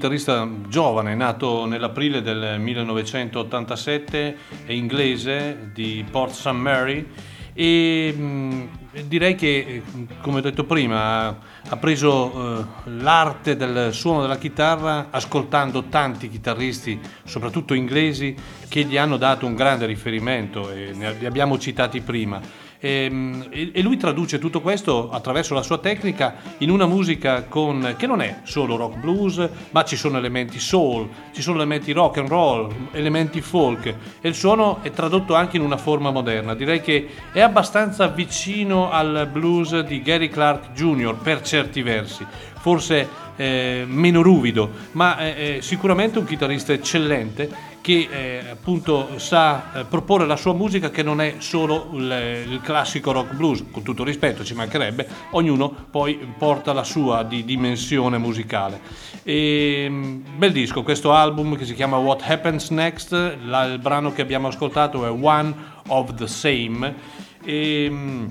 Chitarrista 0.00 0.48
giovane, 0.66 1.14
nato 1.14 1.66
nell'aprile 1.66 2.22
del 2.22 2.58
1987, 2.58 4.36
è 4.64 4.72
inglese 4.72 5.72
di 5.74 6.02
Port 6.10 6.32
St. 6.32 6.52
Mary 6.52 7.06
e 7.52 8.10
mh, 8.10 8.68
direi 9.08 9.34
che, 9.34 9.82
come 10.22 10.38
ho 10.38 10.40
detto 10.40 10.64
prima, 10.64 11.26
ha 11.28 11.76
preso 11.78 12.32
eh, 12.32 12.64
l'arte 12.84 13.56
del 13.56 13.92
suono 13.92 14.22
della 14.22 14.38
chitarra 14.38 15.08
ascoltando 15.10 15.84
tanti 15.90 16.30
chitarristi, 16.30 16.98
soprattutto 17.24 17.74
inglesi, 17.74 18.34
che 18.70 18.84
gli 18.84 18.96
hanno 18.96 19.18
dato 19.18 19.44
un 19.44 19.54
grande 19.54 19.84
riferimento 19.84 20.70
e 20.70 20.92
ne 20.94 21.12
li 21.18 21.26
abbiamo 21.26 21.58
citati 21.58 22.00
prima. 22.00 22.40
Ehm, 22.80 23.46
e, 23.50 23.70
e 23.74 23.82
lui 23.82 23.98
traduce 23.98 24.38
tutto 24.38 24.62
questo 24.62 25.10
attraverso 25.10 25.52
la 25.52 25.62
sua 25.62 25.78
tecnica 25.78 26.36
in 26.58 26.70
una 26.70 26.86
musica 26.86 27.44
con, 27.44 27.94
che 27.98 28.06
non 28.06 28.22
è 28.22 28.40
solo 28.44 28.76
rock 28.76 28.98
blues, 28.98 29.48
ma 29.70 29.84
ci 29.84 29.96
sono 29.96 30.16
elementi 30.16 30.58
soul, 30.58 31.08
ci 31.32 31.42
sono 31.42 31.56
elementi 31.56 31.92
rock 31.92 32.18
and 32.18 32.28
roll, 32.28 32.72
elementi 32.92 33.42
folk 33.42 33.94
e 34.20 34.28
il 34.28 34.34
suono 34.34 34.78
è 34.82 34.90
tradotto 34.90 35.34
anche 35.34 35.58
in 35.58 35.62
una 35.62 35.76
forma 35.76 36.10
moderna. 36.10 36.54
Direi 36.54 36.80
che 36.80 37.08
è 37.32 37.40
abbastanza 37.40 38.08
vicino 38.08 38.90
al 38.90 39.28
blues 39.30 39.80
di 39.80 40.00
Gary 40.00 40.28
Clark 40.28 40.72
Jr. 40.72 41.16
per 41.16 41.42
certi 41.42 41.82
versi, 41.82 42.24
forse 42.58 43.28
eh, 43.36 43.84
meno 43.86 44.22
ruvido, 44.22 44.70
ma 44.92 45.18
eh, 45.18 45.58
sicuramente 45.60 46.18
un 46.18 46.24
chitarrista 46.24 46.72
eccellente 46.72 47.68
che 47.80 48.08
eh, 48.10 48.50
appunto 48.50 49.18
sa 49.18 49.72
eh, 49.72 49.84
proporre 49.84 50.26
la 50.26 50.36
sua 50.36 50.52
musica 50.52 50.90
che 50.90 51.02
non 51.02 51.20
è 51.20 51.36
solo 51.38 51.90
il, 51.94 52.44
il, 52.48 52.60
classico 52.62 53.12
rock 53.12 53.34
blues, 53.34 53.64
con 53.70 53.82
tutto 53.82 54.04
rispetto 54.04 54.44
ci 54.44 54.54
mancherebbe, 54.54 55.08
ognuno 55.30 55.68
poi 55.90 56.18
porta 56.36 56.72
la 56.72 56.84
sua 56.84 57.22
di 57.22 57.44
dimensione 57.44 58.18
musicale. 58.18 58.80
E, 59.22 59.86
mm, 59.88 60.20
bel 60.36 60.52
disco, 60.52 60.82
questo 60.82 61.12
album 61.12 61.56
che 61.56 61.64
si 61.64 61.74
chiama 61.74 61.96
What 61.96 62.22
Happens 62.26 62.70
Next, 62.70 63.12
la, 63.44 63.64
il 63.64 63.78
brano 63.78 64.12
che 64.12 64.22
abbiamo 64.22 64.48
ascoltato 64.48 65.06
è 65.06 65.10
One 65.10 65.54
of 65.88 66.14
the 66.14 66.26
Same. 66.26 66.94
E, 67.42 67.88
mm, 67.90 68.26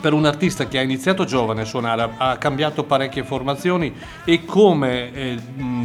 per 0.00 0.12
un 0.12 0.24
artista 0.24 0.66
che 0.68 0.78
ha 0.78 0.82
iniziato 0.82 1.24
giovane 1.24 1.62
a 1.62 1.64
suonare, 1.64 2.08
ha 2.16 2.36
cambiato 2.38 2.84
parecchie 2.84 3.24
formazioni 3.24 3.92
e 4.24 4.44
come 4.44 5.12
eh, 5.12 5.38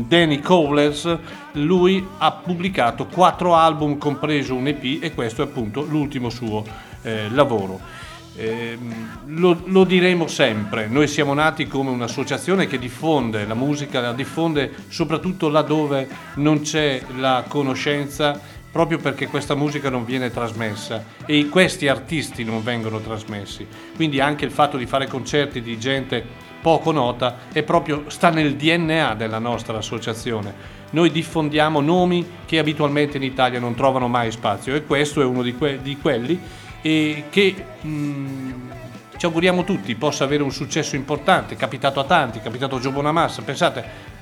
Danny 0.07 0.39
Cowles 0.39 1.17
lui 1.53 2.05
ha 2.17 2.31
pubblicato 2.31 3.07
quattro 3.07 3.55
album 3.55 3.97
compreso 3.97 4.55
un 4.55 4.67
EP 4.67 5.03
e 5.03 5.13
questo 5.13 5.41
è 5.41 5.45
appunto 5.45 5.81
l'ultimo 5.81 6.29
suo 6.29 6.63
eh, 7.01 7.29
lavoro. 7.29 8.05
Eh, 8.39 8.77
lo, 9.25 9.63
lo, 9.65 9.83
diremo 9.83 10.27
sempre, 10.27 10.85
noi 10.85 11.07
siamo 11.07 11.33
nati 11.33 11.65
come 11.65 11.89
un'associazione 11.89 12.67
che 12.67 12.77
diffonde 12.77 13.47
la 13.47 13.55
musica, 13.55 13.99
la 13.99 14.13
diffonde 14.13 14.71
soprattutto 14.89 15.49
laddove 15.49 16.07
non 16.35 16.61
c'è 16.61 17.01
la 17.17 17.45
conoscenza 17.47 18.39
proprio 18.77 18.99
perché 18.99 19.25
questa 19.25 19.55
musica 19.55 19.89
non 19.89 20.05
viene 20.05 20.29
trasmessa 20.29 21.03
e 21.25 21.49
questi 21.49 21.87
artisti 21.87 22.43
non 22.43 22.61
vengono 22.61 22.99
trasmessi. 22.99 23.65
Quindi 23.95 24.19
anche 24.19 24.45
il 24.45 24.51
fatto 24.51 24.77
di 24.77 24.85
fare 24.85 25.07
concerti 25.07 25.63
di 25.63 25.79
gente 25.79 26.23
poco 26.61 26.91
nota 26.91 27.37
è 27.51 27.63
proprio 27.63 28.03
sta 28.09 28.29
nel 28.29 28.55
DNA 28.55 29.15
della 29.15 29.39
nostra 29.39 29.79
associazione. 29.79 30.53
Noi 30.91 31.09
diffondiamo 31.09 31.81
nomi 31.81 32.23
che 32.45 32.59
abitualmente 32.59 33.17
in 33.17 33.23
Italia 33.23 33.59
non 33.59 33.73
trovano 33.73 34.07
mai 34.07 34.29
spazio 34.29 34.75
e 34.75 34.83
questo 34.83 35.21
è 35.21 35.25
uno 35.25 35.41
di, 35.41 35.55
que- 35.55 35.81
di 35.81 35.97
quelli 35.97 36.39
che 36.79 37.55
mh, 37.81 37.89
mm, 37.89 38.69
ci 39.17 39.25
auguriamo 39.25 39.63
tutti 39.63 39.95
possa 39.95 40.23
avere 40.23 40.43
un 40.43 40.51
successo 40.51 40.95
importante, 40.95 41.55
capitato 41.55 41.99
a 41.99 42.03
tanti, 42.03 42.39
capitato 42.41 42.75
a 42.75 42.79
Gio 42.79 42.91
Bonamassa, 42.91 43.41
pensate 43.41 44.16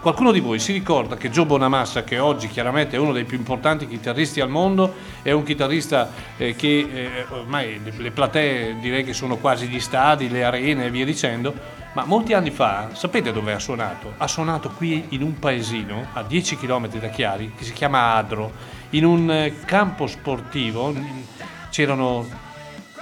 Qualcuno 0.00 0.32
di 0.32 0.40
voi 0.40 0.58
si 0.58 0.72
ricorda 0.72 1.16
che 1.16 1.28
Joe 1.28 1.44
Bonamassa, 1.44 2.02
che 2.02 2.18
oggi 2.18 2.48
chiaramente 2.48 2.96
è 2.96 2.98
uno 2.98 3.12
dei 3.12 3.24
più 3.24 3.36
importanti 3.36 3.86
chitarristi 3.86 4.40
al 4.40 4.48
mondo, 4.48 4.94
è 5.20 5.32
un 5.32 5.42
chitarrista 5.42 6.10
eh, 6.38 6.54
che 6.54 6.88
eh, 6.90 7.26
ormai 7.28 7.78
le, 7.82 7.92
le, 7.96 8.10
platee 8.10 8.78
direi 8.80 9.04
che 9.04 9.12
sono 9.12 9.36
quasi 9.36 9.66
gli 9.66 9.80
stadi, 9.80 10.30
le 10.30 10.44
arene 10.44 10.86
e 10.86 10.90
via 10.90 11.04
dicendo, 11.04 11.54
ma 11.92 12.04
molti 12.06 12.32
anni 12.32 12.50
fa, 12.50 12.90
sapete 12.94 13.32
dove 13.32 13.52
ha 13.52 13.58
suonato? 13.58 14.14
Ha 14.16 14.26
suonato 14.26 14.70
qui 14.70 15.06
in 15.10 15.22
un 15.22 15.38
paesino 15.38 16.06
a 16.14 16.22
10 16.22 16.56
km 16.56 16.88
da 16.98 17.08
Chiari 17.08 17.52
che 17.54 17.64
si 17.64 17.72
chiama 17.72 18.14
Adro, 18.14 18.50
in 18.90 19.04
un 19.04 19.30
eh, 19.30 19.56
campo 19.66 20.06
sportivo, 20.06 20.94
c'erano 21.68 22.26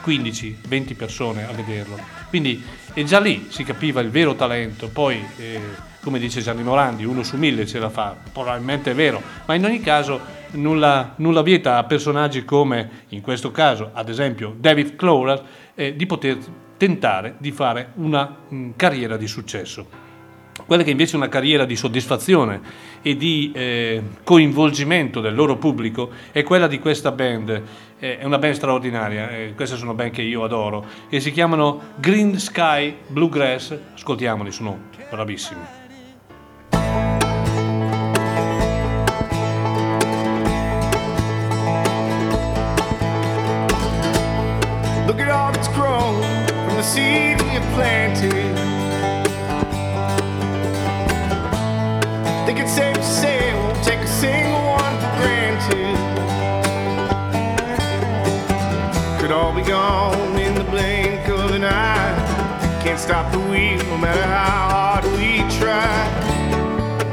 15-20 0.05 0.97
persone 0.97 1.47
a 1.47 1.53
vederlo. 1.53 1.99
Quindi 2.29 2.65
e 2.95 3.05
già 3.05 3.21
lì 3.21 3.47
si 3.49 3.63
capiva 3.65 4.01
il 4.01 4.11
vero 4.11 4.35
talento, 4.35 4.89
poi 4.89 5.25
eh, 5.37 5.91
come 6.03 6.19
dice 6.19 6.41
Gianni 6.41 6.65
Morandi, 6.65 7.05
uno 7.05 7.23
su 7.23 7.37
mille 7.37 7.67
ce 7.67 7.79
la 7.79 7.89
fa, 7.89 8.17
probabilmente 8.33 8.91
è 8.91 8.95
vero, 8.95 9.23
ma 9.47 9.55
in 9.55 9.65
ogni 9.65 9.81
caso 9.81 10.21
nulla, 10.53 11.15
nulla 11.17 11.43
vieta 11.43 11.77
a 11.77 11.85
personaggi 11.85 12.45
come, 12.45 13.05
in 13.11 13.21
questo 13.21 13.53
caso, 13.53 13.91
ad 13.93 14.09
esempio, 14.09 14.55
David 14.59 14.97
Clower, 14.97 15.43
eh, 15.75 15.95
di 15.95 16.07
poter 16.07 16.39
tentare 16.77 17.37
di 17.39 17.53
fare 17.53 17.93
una 17.95 18.37
mh, 18.49 18.57
mm, 18.57 18.71
carriera 18.75 19.17
di 19.17 19.29
successo. 19.29 20.11
Quella 20.67 20.83
che 20.83 20.91
invece 20.91 21.15
è 21.15 21.17
una 21.17 21.29
carriera 21.29 21.65
di 21.65 21.77
soddisfazione 21.77 22.61
e 23.01 23.17
di 23.17 23.53
eh, 23.55 24.03
coinvolgimento 24.23 25.21
del 25.21 25.35
loro 25.35 25.57
pubblico 25.57 26.11
è 26.31 26.43
quella 26.43 26.67
di 26.67 26.79
questa 26.79 27.11
band. 27.11 27.63
Eh, 27.99 28.19
è 28.19 28.25
una 28.25 28.39
band 28.39 28.55
straordinaria, 28.55 29.31
eh, 29.31 29.53
queste 29.55 29.77
sono 29.77 29.95
band 29.95 30.11
che 30.11 30.23
io 30.23 30.45
adoro 30.45 30.85
e 31.09 31.21
si 31.21 31.31
chiamano 31.33 31.95
Green 31.97 32.39
Sky 32.39 32.97
Bluegrass. 33.07 33.77
Ascoltiamoli, 33.95 34.51
sono 34.51 34.79
bravissimi. 35.09 35.82
The 46.83 46.89
seed 46.89 47.41
have 47.41 47.75
planted. 47.75 48.57
Think 52.45 52.59
it's 52.59 52.73
safe 52.73 52.97
to 52.97 53.03
say 53.03 53.51
it 53.51 53.55
won't 53.55 53.85
take 53.85 54.01
a 54.01 54.07
single 54.09 54.63
one 54.81 54.95
for 55.03 55.13
granted. 55.21 55.97
Could 59.21 59.31
all 59.31 59.55
be 59.55 59.63
gone 59.63 60.37
in 60.41 60.55
the 60.57 60.65
blink 60.65 61.29
of 61.29 61.53
an 61.53 61.63
eye. 61.63 62.81
Can't 62.83 62.99
stop 62.99 63.31
the 63.31 63.39
wheel 63.39 63.79
no 63.85 63.97
matter 63.99 64.23
how 64.23 64.69
hard 64.75 65.05
we 65.17 65.39
try. 65.61 65.95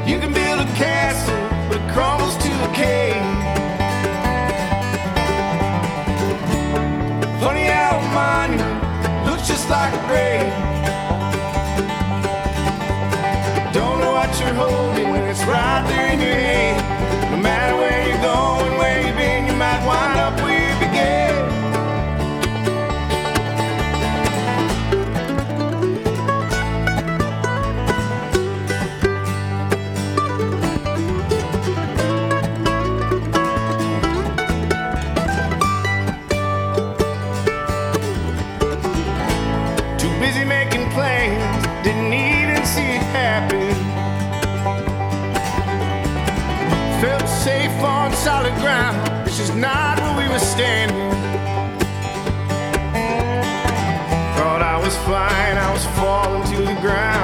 You 0.04 0.18
can 0.18 0.32
build 0.32 0.58
a 0.66 0.68
castle, 0.74 1.46
but 1.68 1.80
it 1.80 1.92
crumbles 1.92 2.36
to 2.38 2.50
a 2.68 2.74
cave. 2.74 3.09
Like 9.70 9.94
a 9.94 10.69
falling 56.00 56.42
to 56.50 56.62
the 56.62 56.80
ground. 56.80 57.19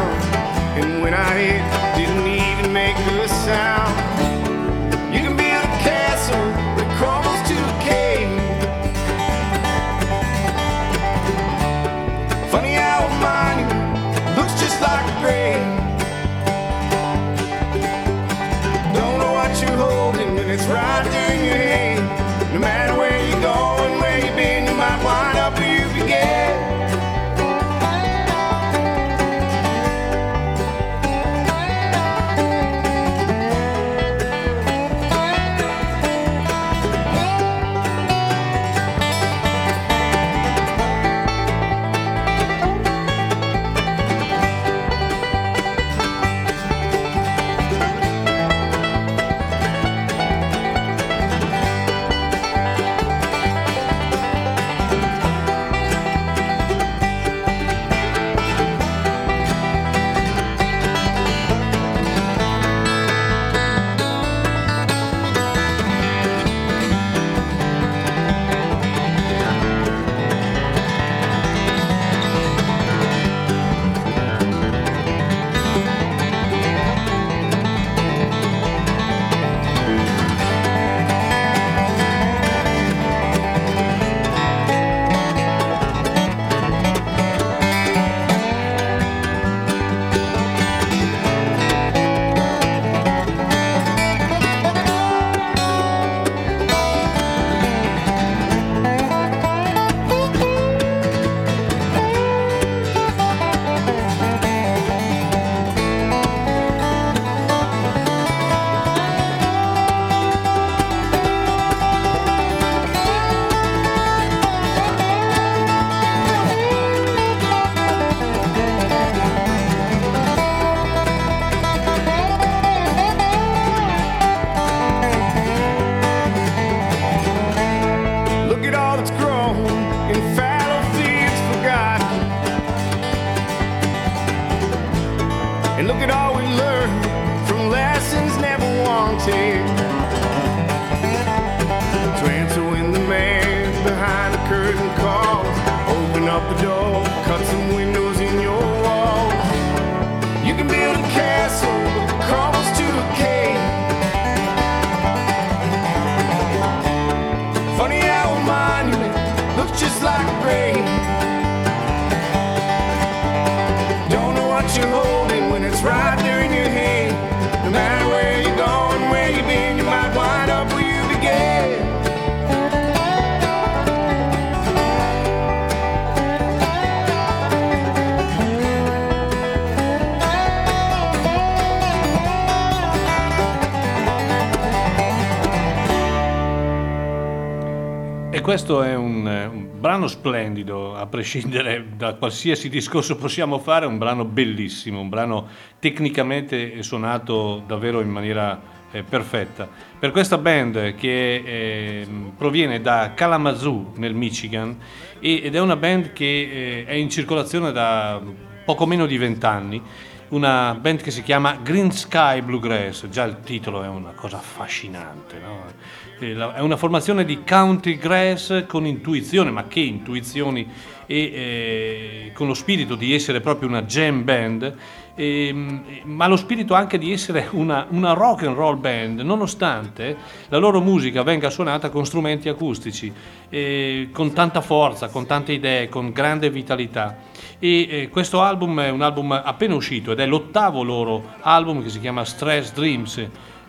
Questo 188.47 188.85
è 188.85 188.95
un, 188.95 189.27
eh, 189.27 189.47
un 189.47 189.81
brano 189.81 190.07
splendido, 190.07 190.95
a 190.95 191.05
prescindere 191.07 191.85
da 191.97 192.15
qualsiasi 192.15 192.69
discorso 192.69 193.17
possiamo 193.17 193.59
fare, 193.59 193.87
un 193.87 193.99
brano 193.99 194.25
bellissimo, 194.25 195.01
un 195.01 195.09
brano 195.09 195.49
tecnicamente 195.81 196.81
suonato 196.85 197.65
davvero 197.67 198.01
in 198.01 198.09
maniera 198.09 198.63
eh, 198.93 199.03
perfetta. 199.03 199.69
Per 199.99 200.13
questa 200.13 200.39
band 200.39 200.95
che 200.95 201.43
eh, 201.45 202.07
proviene 202.37 202.81
da 202.81 203.15
Kalamazoo 203.17 203.95
nel 203.97 204.15
Michigan 204.15 204.79
e- 205.19 205.41
ed 205.43 205.57
è 205.57 205.59
una 205.59 205.75
band 205.75 206.13
che 206.13 206.25
eh, 206.25 206.85
è 206.85 206.95
in 206.95 207.11
circolazione 207.11 207.73
da 207.73 208.23
poco 208.65 208.87
meno 208.87 209.07
di 209.07 209.19
vent'anni, 209.19 209.83
una 210.29 210.77
band 210.81 211.03
che 211.03 211.11
si 211.11 211.25
chiama 211.25 211.59
Green 211.61 211.91
Sky 211.91 212.43
Bluegrass, 212.43 213.09
già 213.09 213.25
il 213.25 213.41
titolo 213.41 213.83
è 213.83 213.89
una 213.89 214.13
cosa 214.13 214.37
affascinante, 214.37 215.39
no? 215.41 216.05
Eh, 216.19 216.35
È 216.55 216.61
una 216.61 216.79
formazione 216.79 217.27
di 217.27 217.43
country 217.47 217.99
grass 217.99 218.64
con 218.67 218.87
intuizione, 218.87 219.51
ma 219.51 219.67
che 219.67 219.81
intuizioni, 219.81 220.67
e 221.05 221.19
eh, 221.19 222.31
con 222.33 222.47
lo 222.47 222.55
spirito 222.55 222.95
di 222.95 223.12
essere 223.12 223.41
proprio 223.41 223.69
una 223.69 223.83
jam 223.83 224.25
band, 224.25 224.75
ehm, 225.14 225.85
ma 226.05 226.27
lo 226.27 226.37
spirito 226.37 226.73
anche 226.73 226.97
di 226.97 227.12
essere 227.12 227.49
una, 227.51 227.87
una 227.91 228.14
rock 228.14 228.45
and 228.45 228.57
roll 228.57 228.81
band, 228.81 229.21
nonostante 229.21 230.17
la 230.49 230.57
loro 230.57 230.81
musica 230.81 231.23
venga 231.23 231.51
suonata 231.51 231.91
con 231.91 232.07
strumenti 232.07 232.49
acustici, 232.49 233.12
eh, 233.51 234.09
con 234.11 234.33
tanta 234.33 234.62
forza, 234.62 235.09
con 235.09 235.27
tante 235.27 235.53
idee, 235.53 235.91
con 235.91 236.12
grande 236.12 236.49
vitalità. 236.49 237.19
E 237.59 237.89
eh, 237.91 238.09
questo 238.09 238.41
album 238.41 238.81
è 238.81 238.89
un 238.89 239.03
album 239.03 239.33
appena 239.33 239.75
uscito 239.75 240.12
ed 240.12 240.21
è 240.21 240.27
l'ottavo 240.27 240.83
loro 240.83 241.35
album 241.41 241.83
che 241.83 241.91
si 241.91 242.01
chiama 242.01 242.25
Stress 242.25 242.73
Dreams 242.73 243.19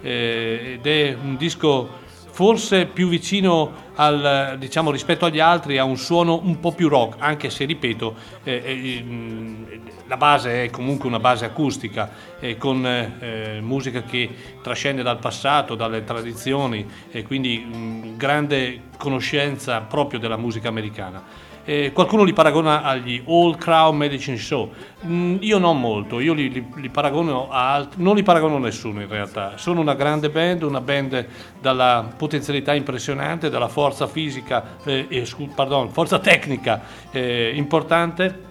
eh, 0.02 0.78
ed 0.80 0.86
è 0.86 1.16
un 1.22 1.36
disco 1.36 2.06
forse 2.38 2.86
più 2.86 3.08
vicino 3.08 3.86
al, 3.96 4.58
diciamo, 4.60 4.92
rispetto 4.92 5.26
agli 5.26 5.40
altri 5.40 5.80
a 5.80 5.84
un 5.84 5.98
suono 5.98 6.40
un 6.44 6.60
po' 6.60 6.72
più 6.72 6.88
rock, 6.88 7.16
anche 7.18 7.50
se 7.50 7.66
ripeto, 7.66 8.16
eh, 8.44 8.62
eh, 8.64 9.82
la 10.06 10.18
base 10.18 10.66
è 10.66 10.70
comunque 10.70 11.08
una 11.08 11.18
base 11.18 11.46
acustica, 11.46 12.12
eh, 12.40 12.56
con 12.56 12.86
eh, 12.86 13.58
musica 13.60 14.04
che 14.04 14.30
trascende 14.62 15.02
dal 15.02 15.18
passato, 15.18 15.74
dalle 15.74 16.04
tradizioni 16.04 16.86
e 17.10 17.24
quindi 17.24 17.58
mh, 17.58 18.18
grande 18.18 18.82
conoscenza 19.00 19.82
proprio 19.82 20.20
della 20.20 20.38
musica 20.38 20.68
americana. 20.68 21.47
Eh, 21.70 21.91
qualcuno 21.91 22.24
li 22.24 22.32
paragona 22.32 22.82
agli 22.82 23.22
All 23.28 23.57
Crown 23.57 23.97
Medicine 23.97 24.38
Show. 24.38 24.72
Mm, 25.05 25.39
io 25.41 25.57
non 25.57 25.78
molto, 25.78 26.22
io 26.22 26.32
li, 26.32 26.49
li- 26.49 26.65
li 26.76 26.88
paragono 26.88 27.49
a 27.49 27.74
altri, 27.74 28.01
non 28.01 28.15
li 28.15 28.24
paragono 28.24 28.55
a 28.55 28.59
nessuno 28.59 29.01
in 29.01 29.09
realtà. 29.09 29.57
Sono 29.57 29.82
una 29.82 29.93
grande 29.93 30.30
band, 30.30 30.63
una 30.63 30.80
band 30.80 31.28
dalla 31.59 32.09
potenzialità 32.15 32.74
impressionante, 32.74 33.49
dalla 33.49 33.68
forza 33.68 34.07
fisica, 34.07 34.78
eh, 34.86 35.07
eh, 35.09 35.26
scu- 35.26 35.53
pardon, 35.53 35.89
forza 35.89 36.20
tecnica 36.20 36.84
eh, 37.11 37.51
importante 37.53 38.45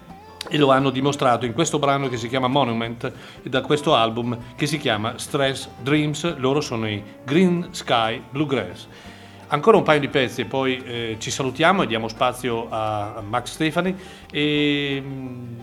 e 0.50 0.58
lo 0.58 0.70
hanno 0.70 0.90
dimostrato 0.90 1.46
in 1.46 1.54
questo 1.54 1.78
brano 1.78 2.10
che 2.10 2.18
si 2.18 2.28
chiama 2.28 2.48
Monument 2.48 3.10
e 3.42 3.48
da 3.48 3.62
questo 3.62 3.94
album 3.94 4.36
che 4.56 4.66
si 4.66 4.76
chiama 4.76 5.14
Stress 5.16 5.70
Dreams, 5.82 6.36
loro 6.36 6.60
sono 6.60 6.86
i 6.86 7.02
Green 7.24 7.68
Sky 7.70 8.22
Bluegrass. 8.28 8.86
Ancora 9.48 9.76
un 9.76 9.84
paio 9.84 10.00
di 10.00 10.08
pezzi 10.08 10.40
e 10.40 10.44
poi 10.44 10.82
eh, 10.84 11.16
ci 11.20 11.30
salutiamo 11.30 11.82
e 11.82 11.86
diamo 11.86 12.08
spazio 12.08 12.66
a 12.68 13.22
Max 13.24 13.52
Stefani. 13.52 13.94
E 14.32 15.00
mm, 15.04 15.58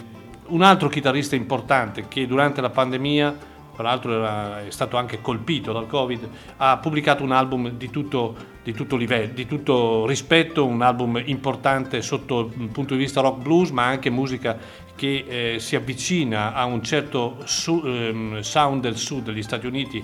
un 0.47 0.61
altro 0.61 0.87
chitarrista 0.87 1.35
importante 1.35 2.07
che 2.07 2.25
durante 2.25 2.61
la 2.61 2.69
pandemia, 2.69 3.35
tra 3.75 3.83
l'altro 3.83 4.13
era- 4.13 4.65
è 4.65 4.69
stato 4.69 4.95
anche 4.95 5.19
colpito 5.19 5.73
dal 5.73 5.87
Covid, 5.87 6.29
ha 6.57 6.77
pubblicato 6.77 7.23
un 7.23 7.33
album 7.33 7.71
di 7.71 7.89
tutto, 7.89 8.33
di 8.63 8.71
tutto 8.71 8.95
livello, 8.95 9.33
di 9.33 9.45
tutto 9.45 10.05
rispetto, 10.05 10.65
un 10.65 10.81
album 10.81 11.21
importante 11.25 12.01
sotto 12.01 12.51
il 12.57 12.69
punto 12.69 12.93
di 12.93 13.01
vista 13.01 13.19
rock 13.19 13.41
blues, 13.41 13.71
ma 13.71 13.83
anche 13.83 14.09
musica 14.09 14.57
che 14.95 15.25
eh, 15.27 15.59
si 15.59 15.75
avvicina 15.75 16.53
a 16.53 16.65
un 16.65 16.81
certo 16.83 17.39
su- 17.43 17.81
ehm, 17.83 18.39
sound 18.41 18.81
del 18.81 18.95
sud 18.95 19.25
degli 19.25 19.41
Stati 19.43 19.65
Uniti, 19.65 20.01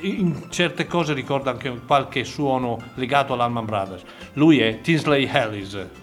in 0.00 0.50
certe 0.50 0.86
cose 0.86 1.12
ricorda 1.12 1.50
anche 1.50 1.70
qualche 1.86 2.24
suono 2.24 2.78
legato 2.94 3.32
all'Alman 3.32 3.64
Brothers. 3.64 4.02
Lui 4.34 4.60
è 4.60 4.80
Tinsley 4.80 5.28
Ellis. 5.30 5.99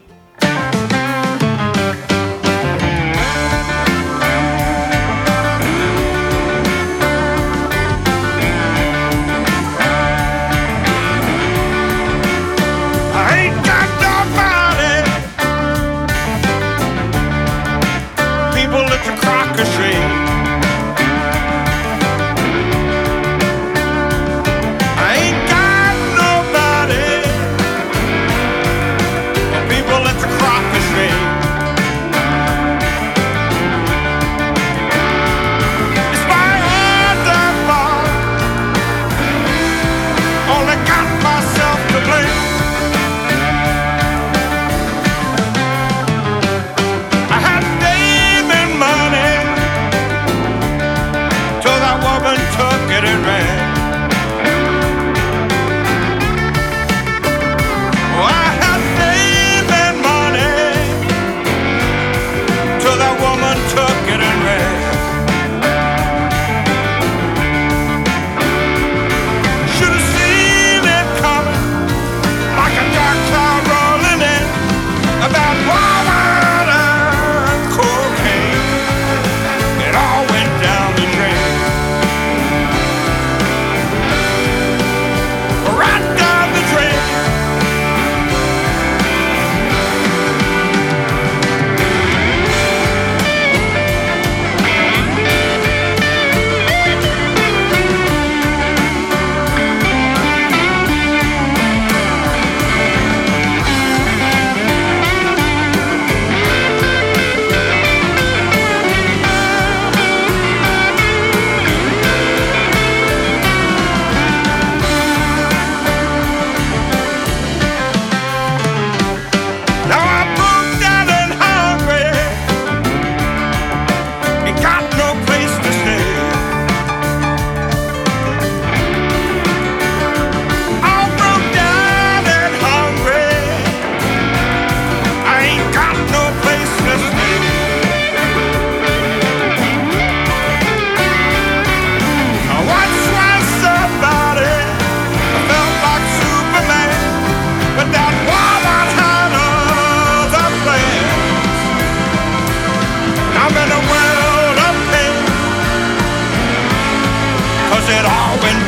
it 157.89 158.05
all 158.05 158.37
been 158.41 158.66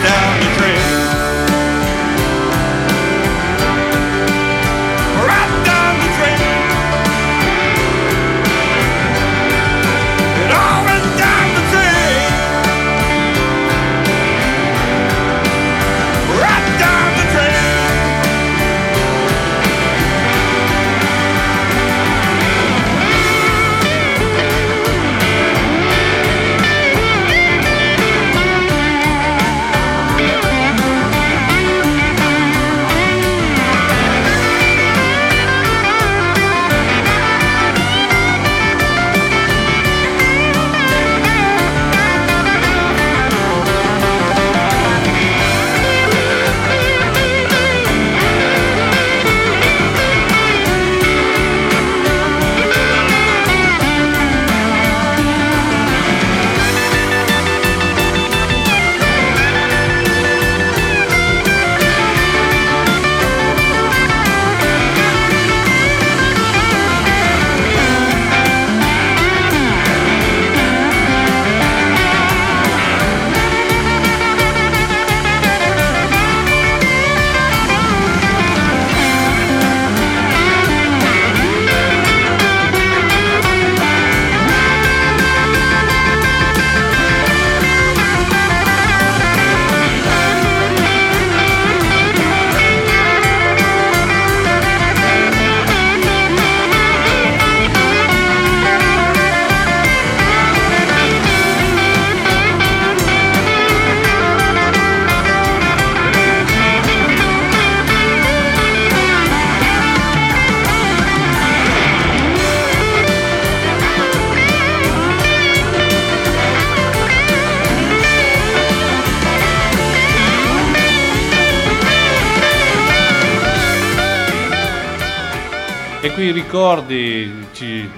qui 126.19 126.31
ricordi, 126.31 127.31
ci- 127.53 127.89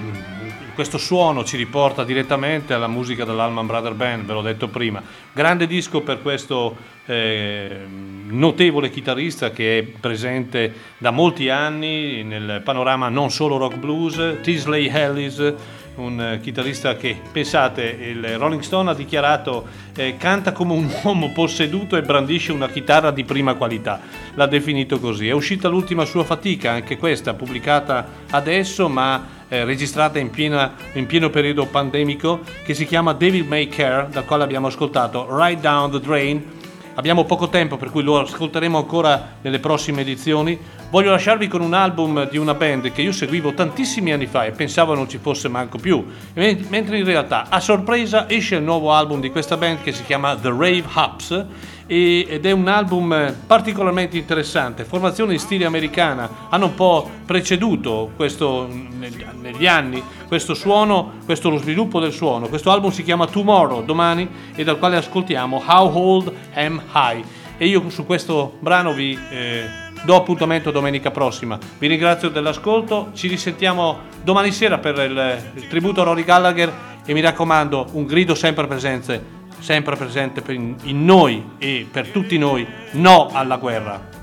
questo 0.76 0.96
suono 0.96 1.42
ci 1.42 1.56
riporta 1.56 2.04
direttamente 2.04 2.72
alla 2.72 2.86
musica 2.86 3.24
dell'Alman 3.24 3.66
Brother 3.66 3.94
Band, 3.94 4.24
ve 4.24 4.32
l'ho 4.32 4.42
detto 4.42 4.68
prima. 4.68 5.02
Grande 5.32 5.66
disco 5.66 6.02
per 6.02 6.22
questo 6.22 6.76
eh, 7.06 7.80
notevole 8.28 8.90
chitarrista 8.90 9.50
che 9.50 9.78
è 9.78 9.82
presente 9.82 10.72
da 10.98 11.10
molti 11.10 11.48
anni 11.48 12.22
nel 12.22 12.60
panorama 12.62 13.08
non 13.08 13.32
solo 13.32 13.56
rock 13.56 13.78
blues, 13.78 14.36
Tisley 14.40 14.86
Ellis, 14.86 15.54
un 15.96 16.20
eh, 16.20 16.40
chitarrista 16.40 16.96
che, 16.96 17.16
pensate, 17.30 17.82
il 17.82 18.38
Rolling 18.38 18.62
Stone 18.62 18.90
ha 18.90 18.94
dichiarato 18.94 19.66
eh, 19.94 20.16
canta 20.16 20.52
come 20.52 20.72
un 20.72 20.90
uomo 21.02 21.32
posseduto 21.32 21.96
e 21.96 22.02
brandisce 22.02 22.52
una 22.52 22.68
chitarra 22.68 23.10
di 23.10 23.24
prima 23.24 23.54
qualità, 23.54 24.00
l'ha 24.34 24.46
definito 24.46 24.98
così. 24.98 25.28
È 25.28 25.32
uscita 25.32 25.68
l'ultima 25.68 26.04
sua 26.04 26.24
fatica, 26.24 26.72
anche 26.72 26.96
questa 26.96 27.34
pubblicata 27.34 28.06
adesso, 28.30 28.88
ma 28.88 29.40
eh, 29.48 29.64
registrata 29.64 30.18
in, 30.18 30.30
piena- 30.30 30.74
in 30.94 31.06
pieno 31.06 31.28
periodo 31.28 31.66
pandemico, 31.66 32.40
che 32.64 32.74
si 32.74 32.86
chiama 32.86 33.12
David 33.12 33.46
May 33.46 33.68
Care, 33.68 34.08
dal 34.10 34.24
quale 34.24 34.44
abbiamo 34.44 34.68
ascoltato 34.68 35.26
Right 35.30 35.60
Down 35.60 35.90
the 35.90 36.00
Drain. 36.00 36.60
Abbiamo 36.94 37.24
poco 37.24 37.48
tempo 37.48 37.78
per 37.78 37.90
cui 37.90 38.02
lo 38.02 38.20
ascolteremo 38.20 38.76
ancora 38.76 39.36
nelle 39.40 39.60
prossime 39.60 40.02
edizioni. 40.02 40.58
Voglio 40.90 41.10
lasciarvi 41.10 41.48
con 41.48 41.62
un 41.62 41.72
album 41.72 42.28
di 42.28 42.36
una 42.36 42.52
band 42.52 42.92
che 42.92 43.00
io 43.00 43.12
seguivo 43.12 43.54
tantissimi 43.54 44.12
anni 44.12 44.26
fa 44.26 44.44
e 44.44 44.50
pensavo 44.50 44.94
non 44.94 45.08
ci 45.08 45.16
fosse 45.16 45.48
manco 45.48 45.78
più, 45.78 46.04
men- 46.34 46.66
mentre 46.68 46.98
in 46.98 47.04
realtà 47.04 47.46
a 47.48 47.60
sorpresa 47.60 48.28
esce 48.28 48.56
il 48.56 48.62
nuovo 48.62 48.92
album 48.92 49.20
di 49.20 49.30
questa 49.30 49.56
band 49.56 49.80
che 49.80 49.92
si 49.92 50.04
chiama 50.04 50.36
The 50.36 50.50
Rave 50.50 50.84
Hubs 50.94 51.46
ed 51.86 52.46
è 52.46 52.50
un 52.50 52.68
album 52.68 53.12
eh, 53.12 53.34
particolarmente 53.46 54.16
interessante, 54.16 54.84
formazione 54.84 55.32
in 55.32 55.38
stile 55.38 55.64
americana, 55.64 56.48
hanno 56.48 56.66
un 56.66 56.74
po' 56.74 57.10
preceduto 57.26 58.10
questo 58.16 58.68
negli 58.68 59.66
anni 59.66 60.02
questo 60.32 60.54
suono, 60.54 61.12
questo 61.26 61.50
lo 61.50 61.58
sviluppo 61.58 62.00
del 62.00 62.12
suono. 62.12 62.48
Questo 62.48 62.70
album 62.70 62.90
si 62.90 63.02
chiama 63.02 63.26
Tomorrow, 63.26 63.84
domani, 63.84 64.26
e 64.54 64.64
dal 64.64 64.78
quale 64.78 64.96
ascoltiamo 64.96 65.62
How 65.66 65.94
Old 65.94 66.32
Am 66.54 66.82
I. 66.94 67.22
E 67.58 67.66
io 67.66 67.90
su 67.90 68.06
questo 68.06 68.56
brano 68.60 68.94
vi 68.94 69.18
eh, 69.30 69.64
do 70.04 70.16
appuntamento 70.16 70.70
domenica 70.70 71.10
prossima. 71.10 71.58
Vi 71.78 71.86
ringrazio 71.86 72.30
dell'ascolto, 72.30 73.10
ci 73.12 73.28
risentiamo 73.28 73.98
domani 74.24 74.52
sera 74.52 74.78
per 74.78 74.96
il, 74.98 75.52
il 75.54 75.68
tributo 75.68 76.00
a 76.00 76.04
Rory 76.04 76.24
Gallagher 76.24 76.72
e 77.04 77.12
mi 77.12 77.20
raccomando 77.20 77.88
un 77.92 78.06
grido 78.06 78.34
sempre 78.34 78.66
presente, 78.66 79.41
sempre 79.62 79.94
presente 79.94 80.42
in 80.52 81.04
noi 81.04 81.52
e 81.58 81.86
per 81.90 82.08
tutti 82.08 82.36
noi, 82.36 82.66
no 82.92 83.28
alla 83.32 83.56
guerra. 83.56 84.21